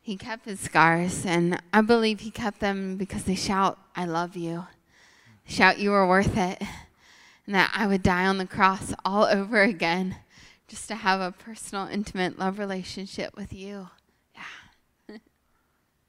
[0.00, 4.36] He kept his scars, and I believe he kept them because they shout, I love
[4.36, 4.68] you.
[5.46, 6.62] Shout, you are worth it.
[7.46, 10.16] And that I would die on the cross all over again
[10.66, 13.88] just to have a personal, intimate love relationship with you.
[14.34, 15.18] Yeah.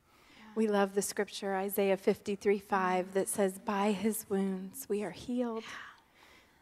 [0.56, 5.63] we love the scripture, Isaiah 53 5, that says, By his wounds we are healed.
[5.63, 5.95] Yeah.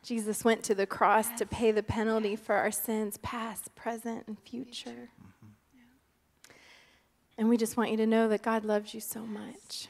[0.04, 1.40] Jesus went to the cross yes.
[1.40, 2.40] to pay the penalty yes.
[2.40, 4.90] for our sins, past, present, and future.
[4.90, 5.48] Mm-hmm.
[5.76, 6.56] Yeah.
[7.38, 9.88] And we just want you to know that God loves you so much.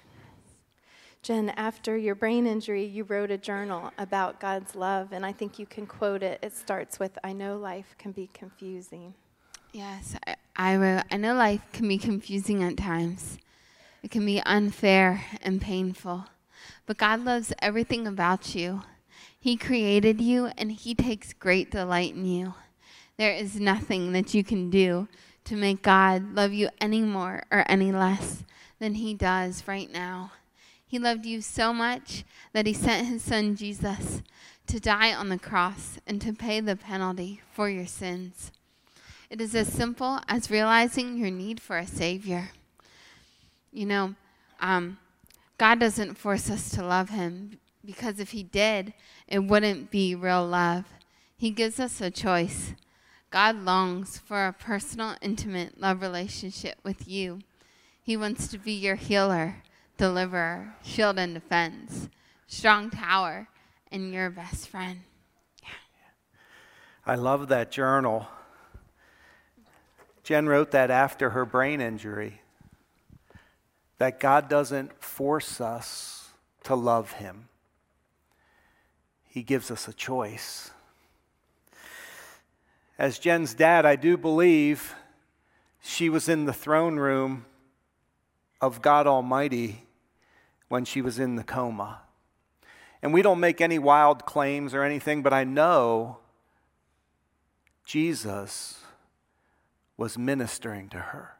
[1.23, 5.57] Jen, after your brain injury, you wrote a journal about God's love, and I think
[5.57, 6.37] you can quote it.
[6.43, 9.13] It starts with I know life can be confusing.
[9.71, 13.37] Yes, I, I wrote, I know life can be confusing at times.
[14.03, 16.25] It can be unfair and painful.
[16.85, 18.81] But God loves everything about you.
[19.39, 22.53] He created you and He takes great delight in you.
[23.15, 25.07] There is nothing that you can do
[25.45, 28.43] to make God love you any more or any less
[28.79, 30.33] than He does right now.
[30.93, 34.21] He loved you so much that He sent His Son Jesus
[34.67, 38.51] to die on the cross and to pay the penalty for your sins.
[39.27, 42.51] It is as simple as realizing your need for a Savior.
[43.71, 44.15] You know,
[44.59, 44.99] um,
[45.57, 48.93] God doesn't force us to love Him because if He did,
[49.27, 50.85] it wouldn't be real love.
[51.35, 52.73] He gives us a choice.
[53.31, 57.39] God longs for a personal, intimate love relationship with you.
[57.99, 59.63] He wants to be your healer,
[59.97, 62.09] deliverer, shield and defense,
[62.47, 63.47] strong tower,
[63.91, 65.01] and your best friend.
[65.61, 65.69] Yeah.
[67.05, 68.27] I love that journal.
[70.23, 72.41] Jen wrote that after her brain injury
[73.97, 76.29] that God doesn't force us
[76.63, 77.49] to love Him,
[79.27, 80.71] He gives us a choice.
[82.97, 84.95] As Jen's dad, I do believe
[85.81, 87.45] she was in the throne room
[88.63, 89.83] of God Almighty
[90.69, 91.99] when she was in the coma.
[93.01, 96.19] And we don't make any wild claims or anything, but I know
[97.83, 98.79] Jesus
[99.97, 101.33] was ministering to her.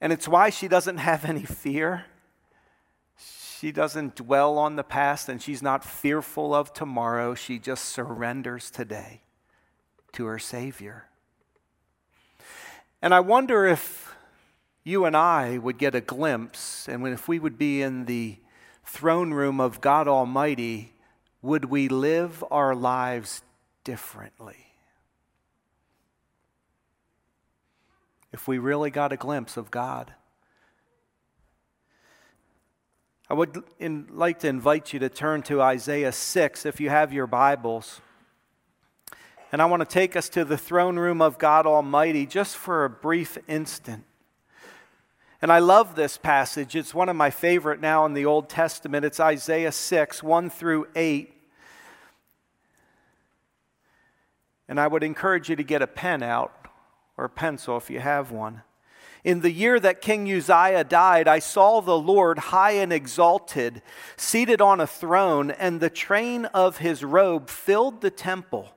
[0.00, 2.06] And it's why she doesn't have any fear.
[3.18, 7.34] She doesn't dwell on the past and she's not fearful of tomorrow.
[7.34, 9.20] She just surrenders today
[10.12, 11.08] to her Savior.
[13.02, 14.05] And I wonder if
[14.86, 18.36] you and I would get a glimpse, and if we would be in the
[18.84, 20.94] throne room of God Almighty,
[21.42, 23.42] would we live our lives
[23.84, 24.66] differently?
[28.36, 30.12] if we really got a glimpse of God.
[33.30, 37.14] I would in, like to invite you to turn to Isaiah 6 if you have
[37.14, 38.02] your Bibles.
[39.50, 42.84] And I want to take us to the throne room of God Almighty just for
[42.84, 44.04] a brief instant.
[45.42, 46.74] And I love this passage.
[46.74, 49.04] It's one of my favorite now in the Old Testament.
[49.04, 51.32] It's Isaiah 6, 1 through 8.
[54.68, 56.68] And I would encourage you to get a pen out
[57.16, 58.62] or a pencil if you have one.
[59.24, 63.82] In the year that King Uzziah died, I saw the Lord high and exalted,
[64.16, 68.72] seated on a throne, and the train of his robe filled the temple.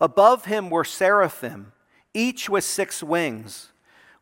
[0.00, 1.72] Above him were seraphim,
[2.12, 3.72] each with six wings.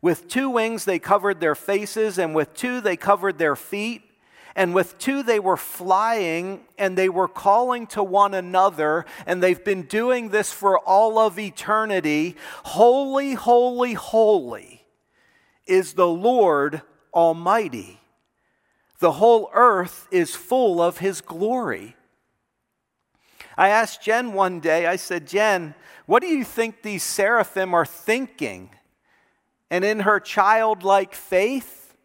[0.01, 4.03] With two wings they covered their faces, and with two they covered their feet
[4.57, 9.63] and with two, they were flying and they were calling to one another, and they've
[9.63, 14.83] been doing this for all of eternity Holy, holy, holy
[15.67, 16.81] is the Lord
[17.13, 17.99] Almighty.
[18.97, 21.95] The whole earth is full of his glory.
[23.55, 25.75] I asked Jen one day, I said, Jen,
[26.07, 28.71] what do you think these seraphim are thinking?
[29.69, 31.95] And in her childlike faith,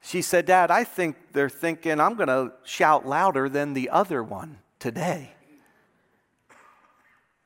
[0.00, 4.22] she said, Dad, I think they're thinking I'm going to shout louder than the other
[4.22, 5.32] one today.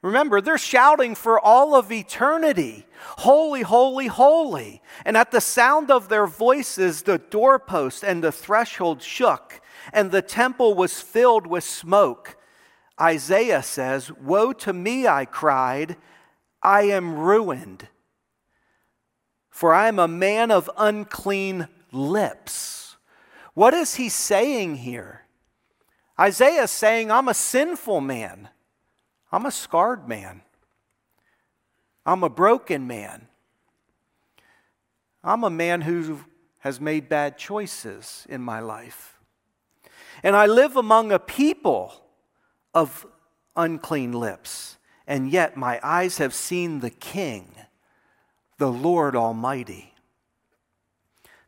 [0.02, 2.86] Remember, they're shouting for all of eternity
[3.18, 4.80] Holy, holy, holy.
[5.04, 9.60] And at the sound of their voices, the doorpost and the threshold shook,
[9.92, 12.36] and the temple was filled with smoke.
[13.00, 15.96] Isaiah says, Woe to me, I cried,
[16.62, 17.88] I am ruined,
[19.52, 22.96] for I am a man of unclean lips.
[23.52, 25.26] What is he saying here?
[26.18, 28.48] Isaiah is saying, I'm a sinful man.
[29.30, 30.40] I'm a scarred man.
[32.04, 33.28] I'm a broken man.
[35.22, 36.20] I'm a man who
[36.60, 39.18] has made bad choices in my life.
[40.22, 41.92] And I live among a people
[42.74, 43.06] of
[43.54, 47.54] unclean lips, and yet my eyes have seen the King,
[48.62, 49.92] the Lord Almighty.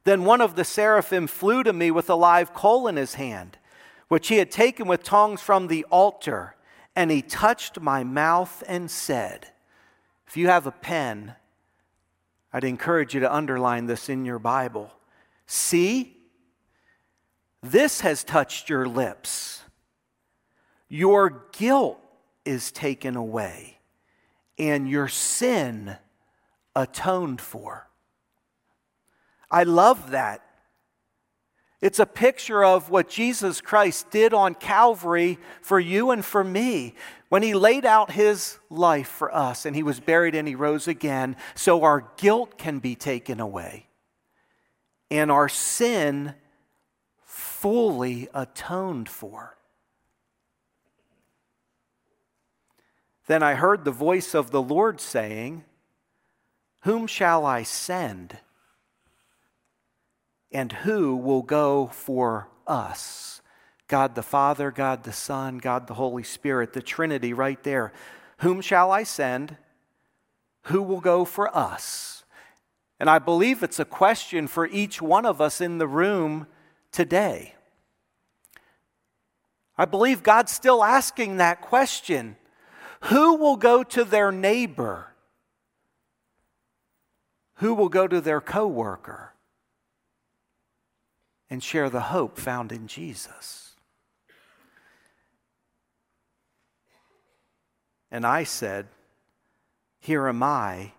[0.02, 3.56] Then one of the seraphim flew to me with a live coal in his hand,
[4.08, 6.56] which he had taken with tongs from the altar
[6.96, 9.46] and he touched my mouth and said,
[10.26, 11.36] If you have a pen,
[12.52, 14.90] I'd encourage you to underline this in your Bible.
[15.46, 16.16] See,
[17.62, 19.62] this has touched your lips.
[20.88, 22.00] Your guilt
[22.44, 23.78] is taken away,
[24.58, 25.96] and your sin
[26.74, 27.88] atoned for.
[29.50, 30.44] I love that
[31.84, 36.94] it's a picture of what Jesus Christ did on Calvary for you and for me
[37.28, 40.88] when he laid out his life for us and he was buried and he rose
[40.88, 43.86] again so our guilt can be taken away
[45.10, 46.34] and our sin
[47.26, 49.58] fully atoned for.
[53.26, 55.64] Then I heard the voice of the Lord saying,
[56.84, 58.38] Whom shall I send?
[60.54, 63.42] and who will go for us?
[63.88, 67.92] God the Father, God the Son, God the Holy Spirit, the Trinity right there.
[68.38, 69.56] Whom shall I send?
[70.62, 72.24] Who will go for us?
[73.00, 76.46] And I believe it's a question for each one of us in the room
[76.92, 77.54] today.
[79.76, 82.36] I believe God's still asking that question
[83.02, 85.13] Who will go to their neighbor?
[87.56, 89.34] Who will go to their coworker?
[91.50, 93.76] and share the hope found in Jesus.
[98.10, 98.88] And I said,
[100.00, 100.92] Here am I,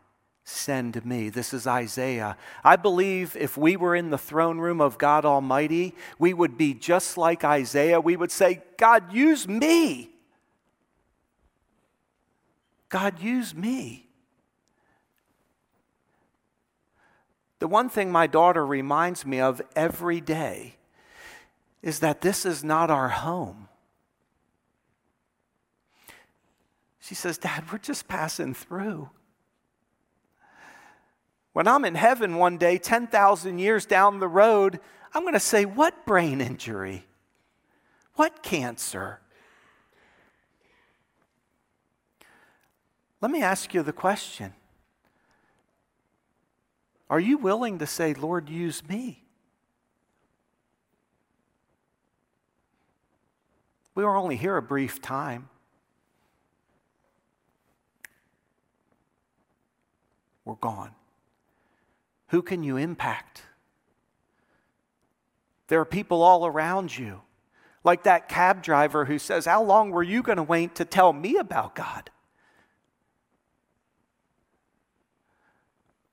[0.46, 1.30] send me.
[1.30, 2.38] This is Isaiah.
[2.64, 6.74] I believe if we were in the throne room of God Almighty, we would be
[6.74, 8.00] just like Isaiah.
[8.00, 10.12] We would say, God, use me.
[12.88, 14.05] God, use me.
[17.66, 20.76] The one thing my daughter reminds me of every day
[21.82, 23.70] is that this is not our home.
[27.00, 29.10] She says, Dad, we're just passing through.
[31.54, 34.80] When I'm in heaven one day, 10,000 years down the road,
[35.16, 37.08] I'm going to say, What brain injury?
[38.14, 39.22] What cancer?
[43.22, 44.54] Let me ask you the question
[47.10, 49.24] are you willing to say, Lord, use me?
[53.94, 55.50] We were only here a brief time.
[60.44, 60.92] We're gone.
[62.28, 63.44] Who can you impact?
[65.68, 67.22] There are people all around you,
[67.84, 71.14] like that cab driver who says, How long were you going to wait to tell
[71.14, 72.12] me about God?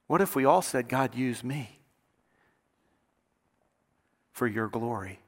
[0.06, 1.78] What if we all said, God, use me
[4.32, 5.20] for your glory?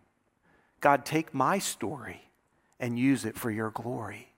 [0.81, 2.29] God, take my story
[2.79, 4.29] and use it for your glory.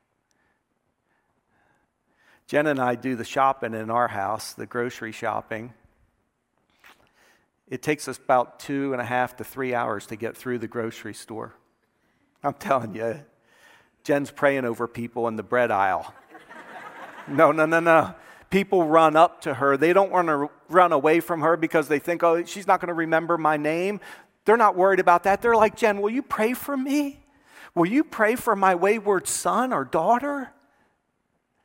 [2.46, 5.74] Jen and I do the shopping in our house, the grocery shopping.
[7.68, 10.68] It takes us about two and a half to three hours to get through the
[10.68, 11.54] grocery store.
[12.44, 13.24] I'm telling you,
[14.04, 16.14] Jen's praying over people in the bread aisle.
[17.28, 18.14] No, no, no, no
[18.50, 19.76] people run up to her.
[19.76, 22.88] They don't want to run away from her because they think, oh, she's not going
[22.88, 24.00] to remember my name.
[24.44, 25.42] They're not worried about that.
[25.42, 27.20] They're like, Jen, will you pray for me?
[27.74, 30.52] Will you pray for my wayward son or daughter?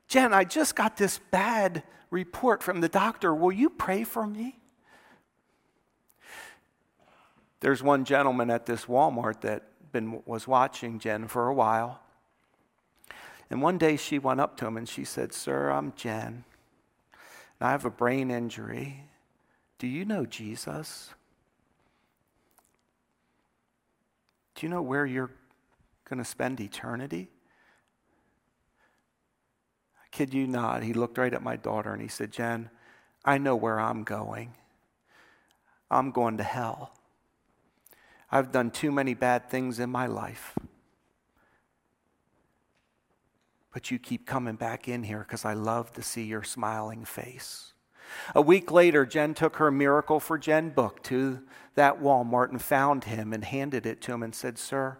[0.07, 3.33] Jen, I just got this bad report from the doctor.
[3.33, 4.59] Will you pray for me?
[7.61, 12.01] There's one gentleman at this Walmart that been, was watching Jen for a while.
[13.49, 16.43] And one day she went up to him and she said, Sir, I'm Jen.
[17.61, 19.03] And I have a brain injury.
[19.77, 21.13] Do you know Jesus?
[24.55, 25.29] Do you know where you're
[26.09, 27.29] going to spend eternity?
[29.95, 30.81] I kid you not.
[30.81, 32.71] He looked right at my daughter and he said, Jen,
[33.23, 34.55] I know where I'm going.
[35.91, 36.93] I'm going to hell.
[38.31, 40.55] I've done too many bad things in my life.
[43.73, 47.73] But you keep coming back in here because I love to see your smiling face.
[48.35, 51.41] A week later, Jen took her Miracle for Jen book to
[51.75, 54.97] that Walmart and found him and handed it to him and said, Sir,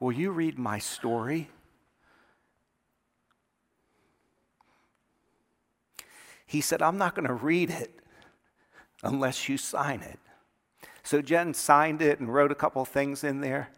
[0.00, 1.50] will you read my story?
[6.46, 7.98] He said, I'm not going to read it
[9.02, 10.18] unless you sign it.
[11.02, 13.70] So Jen signed it and wrote a couple things in there.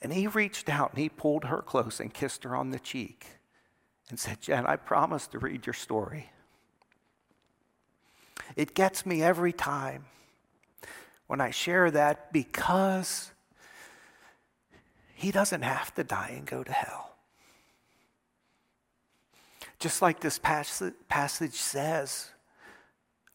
[0.00, 3.26] And he reached out and he pulled her close and kissed her on the cheek
[4.10, 6.30] and said, Jen, I promise to read your story.
[8.56, 10.06] It gets me every time
[11.26, 13.32] when I share that because
[15.14, 17.16] he doesn't have to die and go to hell.
[19.78, 22.30] Just like this passage says,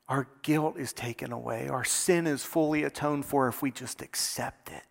[0.10, 1.68] our guilt is taken away.
[1.68, 4.84] Our sin is fully atoned for if we just accept it.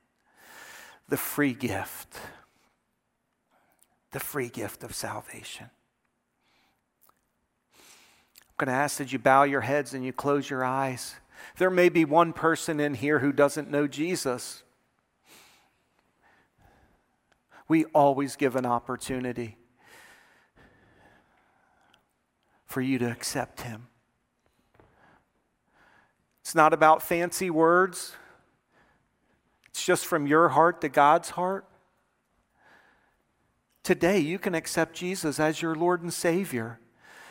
[1.09, 2.17] The free gift.
[4.13, 5.71] The free gift of salvation.
[7.77, 11.17] I'm going to ask that you bow your heads and you close your eyes.
[11.59, 14.63] There may be one person in here who doesn't know Jesus.
[17.69, 19.57] We always give an opportunity
[22.67, 23.89] for you to accept him.
[26.43, 28.15] It's not about fancy words,
[29.73, 31.65] it's just from your heart to God's heart.
[33.83, 36.79] Today, you can accept Jesus as your Lord and Savior.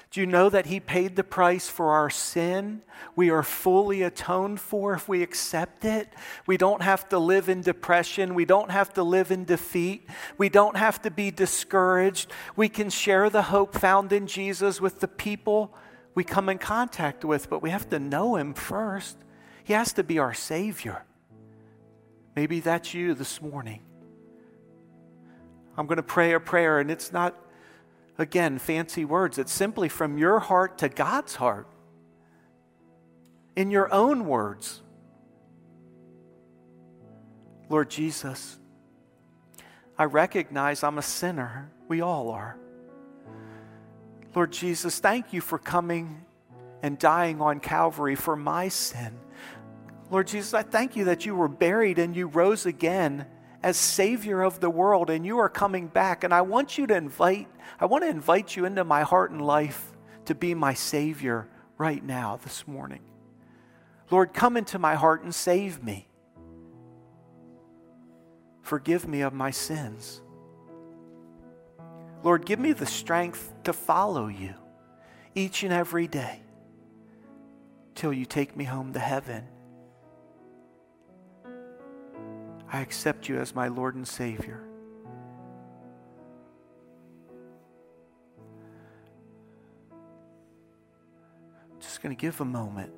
[0.10, 2.82] Do you know that He paid the price for our sin?
[3.16, 6.10] We are fully atoned for if we accept it.
[6.48, 8.34] We don't have to live in depression.
[8.34, 10.10] We don't have to live in defeat.
[10.40, 12.32] We don't have to be discouraged.
[12.56, 15.74] We can share the hope found in Jesus with the people
[16.16, 19.16] we come in contact with, but we have to know Him first.
[19.64, 21.06] He has to be our Savior.
[22.36, 23.82] Maybe that's you this morning.
[25.78, 27.36] I'm going to pray a prayer, and it's not,
[28.18, 29.38] again, fancy words.
[29.38, 31.68] It's simply from your heart to God's heart,
[33.56, 34.82] in your own words.
[37.70, 38.58] Lord Jesus,
[39.98, 41.72] I recognize I'm a sinner.
[41.88, 42.58] We all are.
[44.34, 46.26] Lord Jesus, thank you for coming
[46.82, 49.18] and dying on Calvary for my sin.
[50.12, 53.26] Lord Jesus, I thank you that you were buried and you rose again
[53.64, 56.26] as Savior of the world and you are coming back.
[56.26, 57.48] And I want you to invite,
[57.80, 59.94] I want to invite you into my heart and life
[60.26, 61.48] to be my Savior
[61.78, 63.00] right now, this morning.
[64.10, 66.10] Lord, come into my heart and save me.
[68.62, 70.22] Forgive me of my sins.
[72.22, 74.56] Lord, give me the strength to follow you
[75.36, 76.42] each and every day
[77.96, 79.48] till you take me home to heaven.
[82.72, 84.64] I accept you as my Lord and Savior.
[91.82, 92.94] Just going to give a moment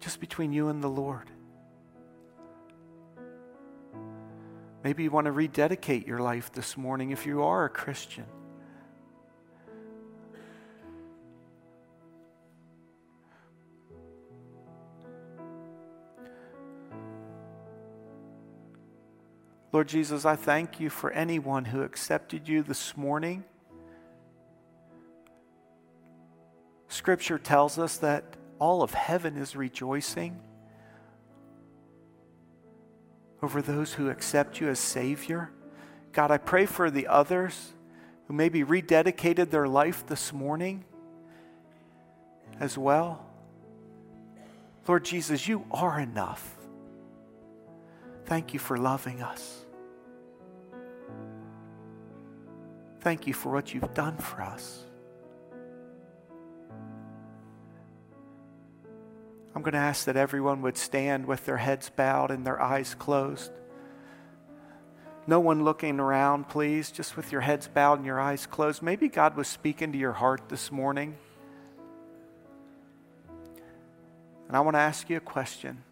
[0.00, 1.30] just between you and the Lord.
[4.82, 8.26] Maybe you want to rededicate your life this morning if you are a Christian.
[19.74, 23.42] Lord Jesus, I thank you for anyone who accepted you this morning.
[26.86, 30.38] Scripture tells us that all of heaven is rejoicing
[33.42, 35.50] over those who accept you as Savior.
[36.12, 37.72] God, I pray for the others
[38.28, 40.84] who maybe rededicated their life this morning
[42.60, 43.26] as well.
[44.86, 46.58] Lord Jesus, you are enough.
[48.24, 49.63] Thank you for loving us.
[53.04, 54.82] Thank you for what you've done for us.
[59.54, 62.94] I'm going to ask that everyone would stand with their heads bowed and their eyes
[62.94, 63.52] closed.
[65.26, 68.80] No one looking around, please, just with your heads bowed and your eyes closed.
[68.80, 71.14] Maybe God was speaking to your heart this morning.
[74.48, 75.82] And I want to ask you a question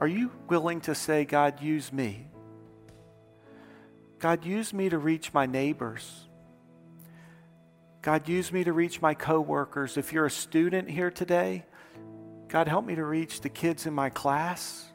[0.00, 2.29] Are you willing to say, God, use me?
[4.20, 6.28] God, use me to reach my neighbors.
[8.02, 9.96] God, use me to reach my coworkers.
[9.96, 11.64] If you're a student here today,
[12.48, 14.86] God, help me to reach the kids in my class.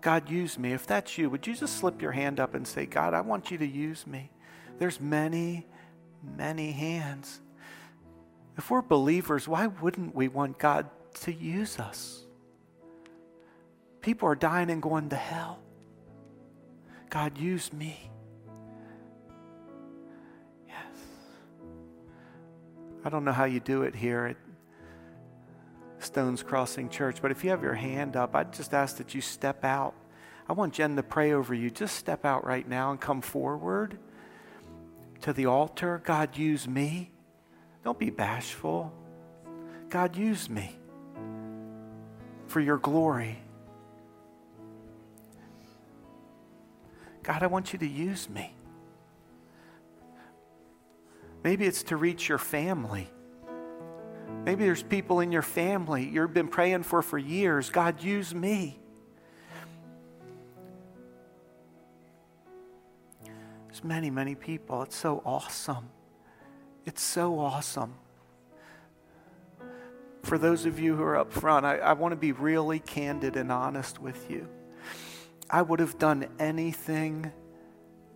[0.00, 0.72] God, use me.
[0.72, 3.50] If that's you, would you just slip your hand up and say, God, I want
[3.50, 4.30] you to use me?
[4.78, 5.66] There's many,
[6.36, 7.40] many hands.
[8.56, 10.88] If we're believers, why wouldn't we want God
[11.20, 12.24] to use us?
[14.02, 15.60] People are dying and going to hell.
[17.08, 18.10] God, use me.
[20.66, 20.76] Yes.
[23.04, 27.50] I don't know how you do it here at Stones Crossing Church, but if you
[27.50, 29.94] have your hand up, I'd just ask that you step out.
[30.48, 31.70] I want Jen to pray over you.
[31.70, 33.98] Just step out right now and come forward
[35.20, 36.02] to the altar.
[36.04, 37.12] God, use me.
[37.84, 38.92] Don't be bashful.
[39.88, 40.76] God, use me
[42.48, 43.38] for your glory.
[47.22, 48.54] God, I want you to use me.
[51.44, 53.08] Maybe it's to reach your family.
[54.44, 57.70] Maybe there's people in your family you've been praying for for years.
[57.70, 58.80] God, use me.
[63.68, 64.82] There's many, many people.
[64.82, 65.90] It's so awesome.
[66.84, 67.94] It's so awesome.
[70.22, 73.36] For those of you who are up front, I, I want to be really candid
[73.36, 74.48] and honest with you.
[75.52, 77.30] I would have done anything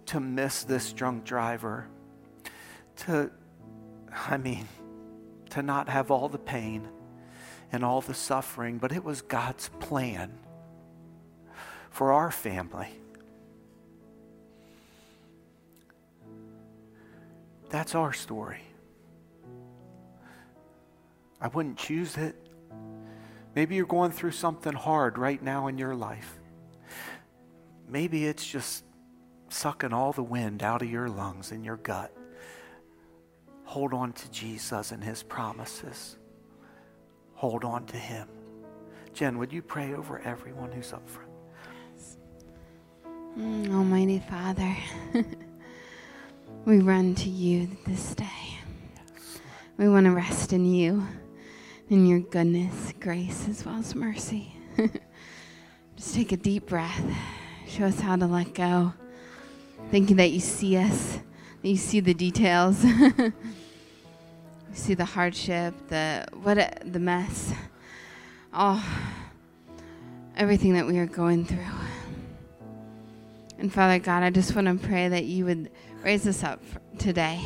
[0.07, 1.87] to miss this drunk driver.
[3.05, 3.31] To,
[4.11, 4.67] I mean,
[5.51, 6.89] to not have all the pain
[7.71, 10.33] and all the suffering, but it was God's plan
[11.91, 12.89] for our family.
[17.69, 18.63] That's our story.
[21.39, 22.35] I wouldn't choose it.
[23.55, 26.36] Maybe you're going through something hard right now in your life.
[27.89, 28.85] Maybe it's just
[29.49, 32.13] sucking all the wind out of your lungs and your gut.
[33.65, 36.17] Hold on to Jesus and his promises.
[37.35, 38.29] Hold on to him.
[39.13, 41.31] Jen, would you pray over everyone who's up front?
[43.39, 44.77] Mm, Almighty Father,
[46.65, 48.25] we run to you this day.
[49.77, 51.07] We want to rest in you,
[51.91, 54.57] in your goodness, grace, as well as mercy.
[55.97, 57.05] Just take a deep breath.
[57.69, 58.95] Show us how to let go.
[59.91, 61.19] Thank you that you see us,
[61.63, 62.85] that you see the details.
[62.85, 63.33] you
[64.73, 67.53] see the hardship, the what a, the mess.
[68.53, 68.85] Oh,
[70.37, 71.59] everything that we are going through.
[73.59, 75.71] And Father God, I just want to pray that you would
[76.03, 76.63] raise us up
[76.99, 77.41] today.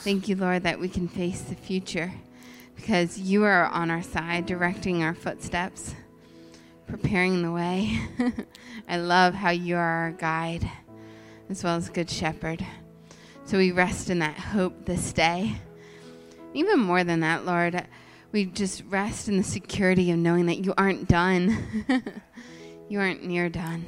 [0.00, 2.12] Thank you, Lord, that we can face the future
[2.76, 5.94] because you are on our side, directing our footsteps,
[6.88, 8.00] preparing the way.
[8.88, 10.68] I love how you are our guide
[11.50, 12.64] as well as Good Shepherd.
[13.44, 15.56] So we rest in that hope this day.
[16.54, 17.86] Even more than that, Lord,
[18.32, 21.84] we just rest in the security of knowing that you aren't done.
[22.88, 23.86] you aren't near done.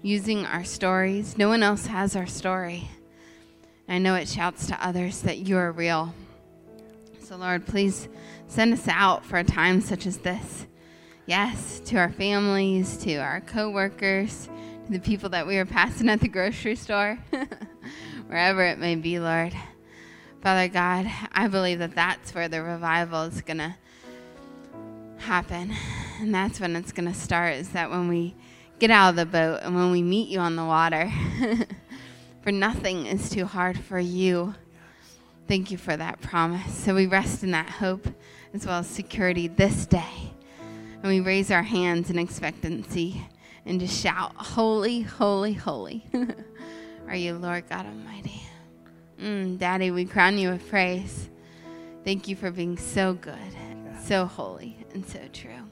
[0.00, 2.88] Using our stories, no one else has our story.
[3.88, 6.14] I know it shouts to others that you are real.
[7.20, 8.08] So, Lord, please
[8.48, 10.66] send us out for a time such as this.
[11.26, 14.48] Yes, to our families, to our coworkers,
[14.86, 17.18] to the people that we are passing at the grocery store,
[18.26, 19.54] wherever it may be, Lord.
[20.42, 23.76] Father God, I believe that that's where the revival is going to
[25.18, 25.72] happen.
[26.20, 28.34] And that's when it's going to start, is that when we
[28.80, 31.08] get out of the boat and when we meet you on the water.
[32.42, 34.54] for nothing is too hard for you.
[35.46, 36.74] Thank you for that promise.
[36.74, 38.08] So we rest in that hope
[38.52, 40.31] as well as security this day.
[41.02, 43.20] And we raise our hands in expectancy
[43.66, 46.04] and just shout, Holy, holy, holy
[47.08, 48.42] are you, Lord God Almighty.
[49.20, 51.28] Mm, Daddy, we crown you with praise.
[52.04, 53.36] Thank you for being so good,
[54.02, 55.70] so holy, and so true.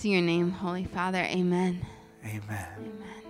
[0.00, 1.20] To your name, Holy Father.
[1.20, 1.84] Amen.
[2.24, 2.68] Amen.
[2.78, 3.21] Amen.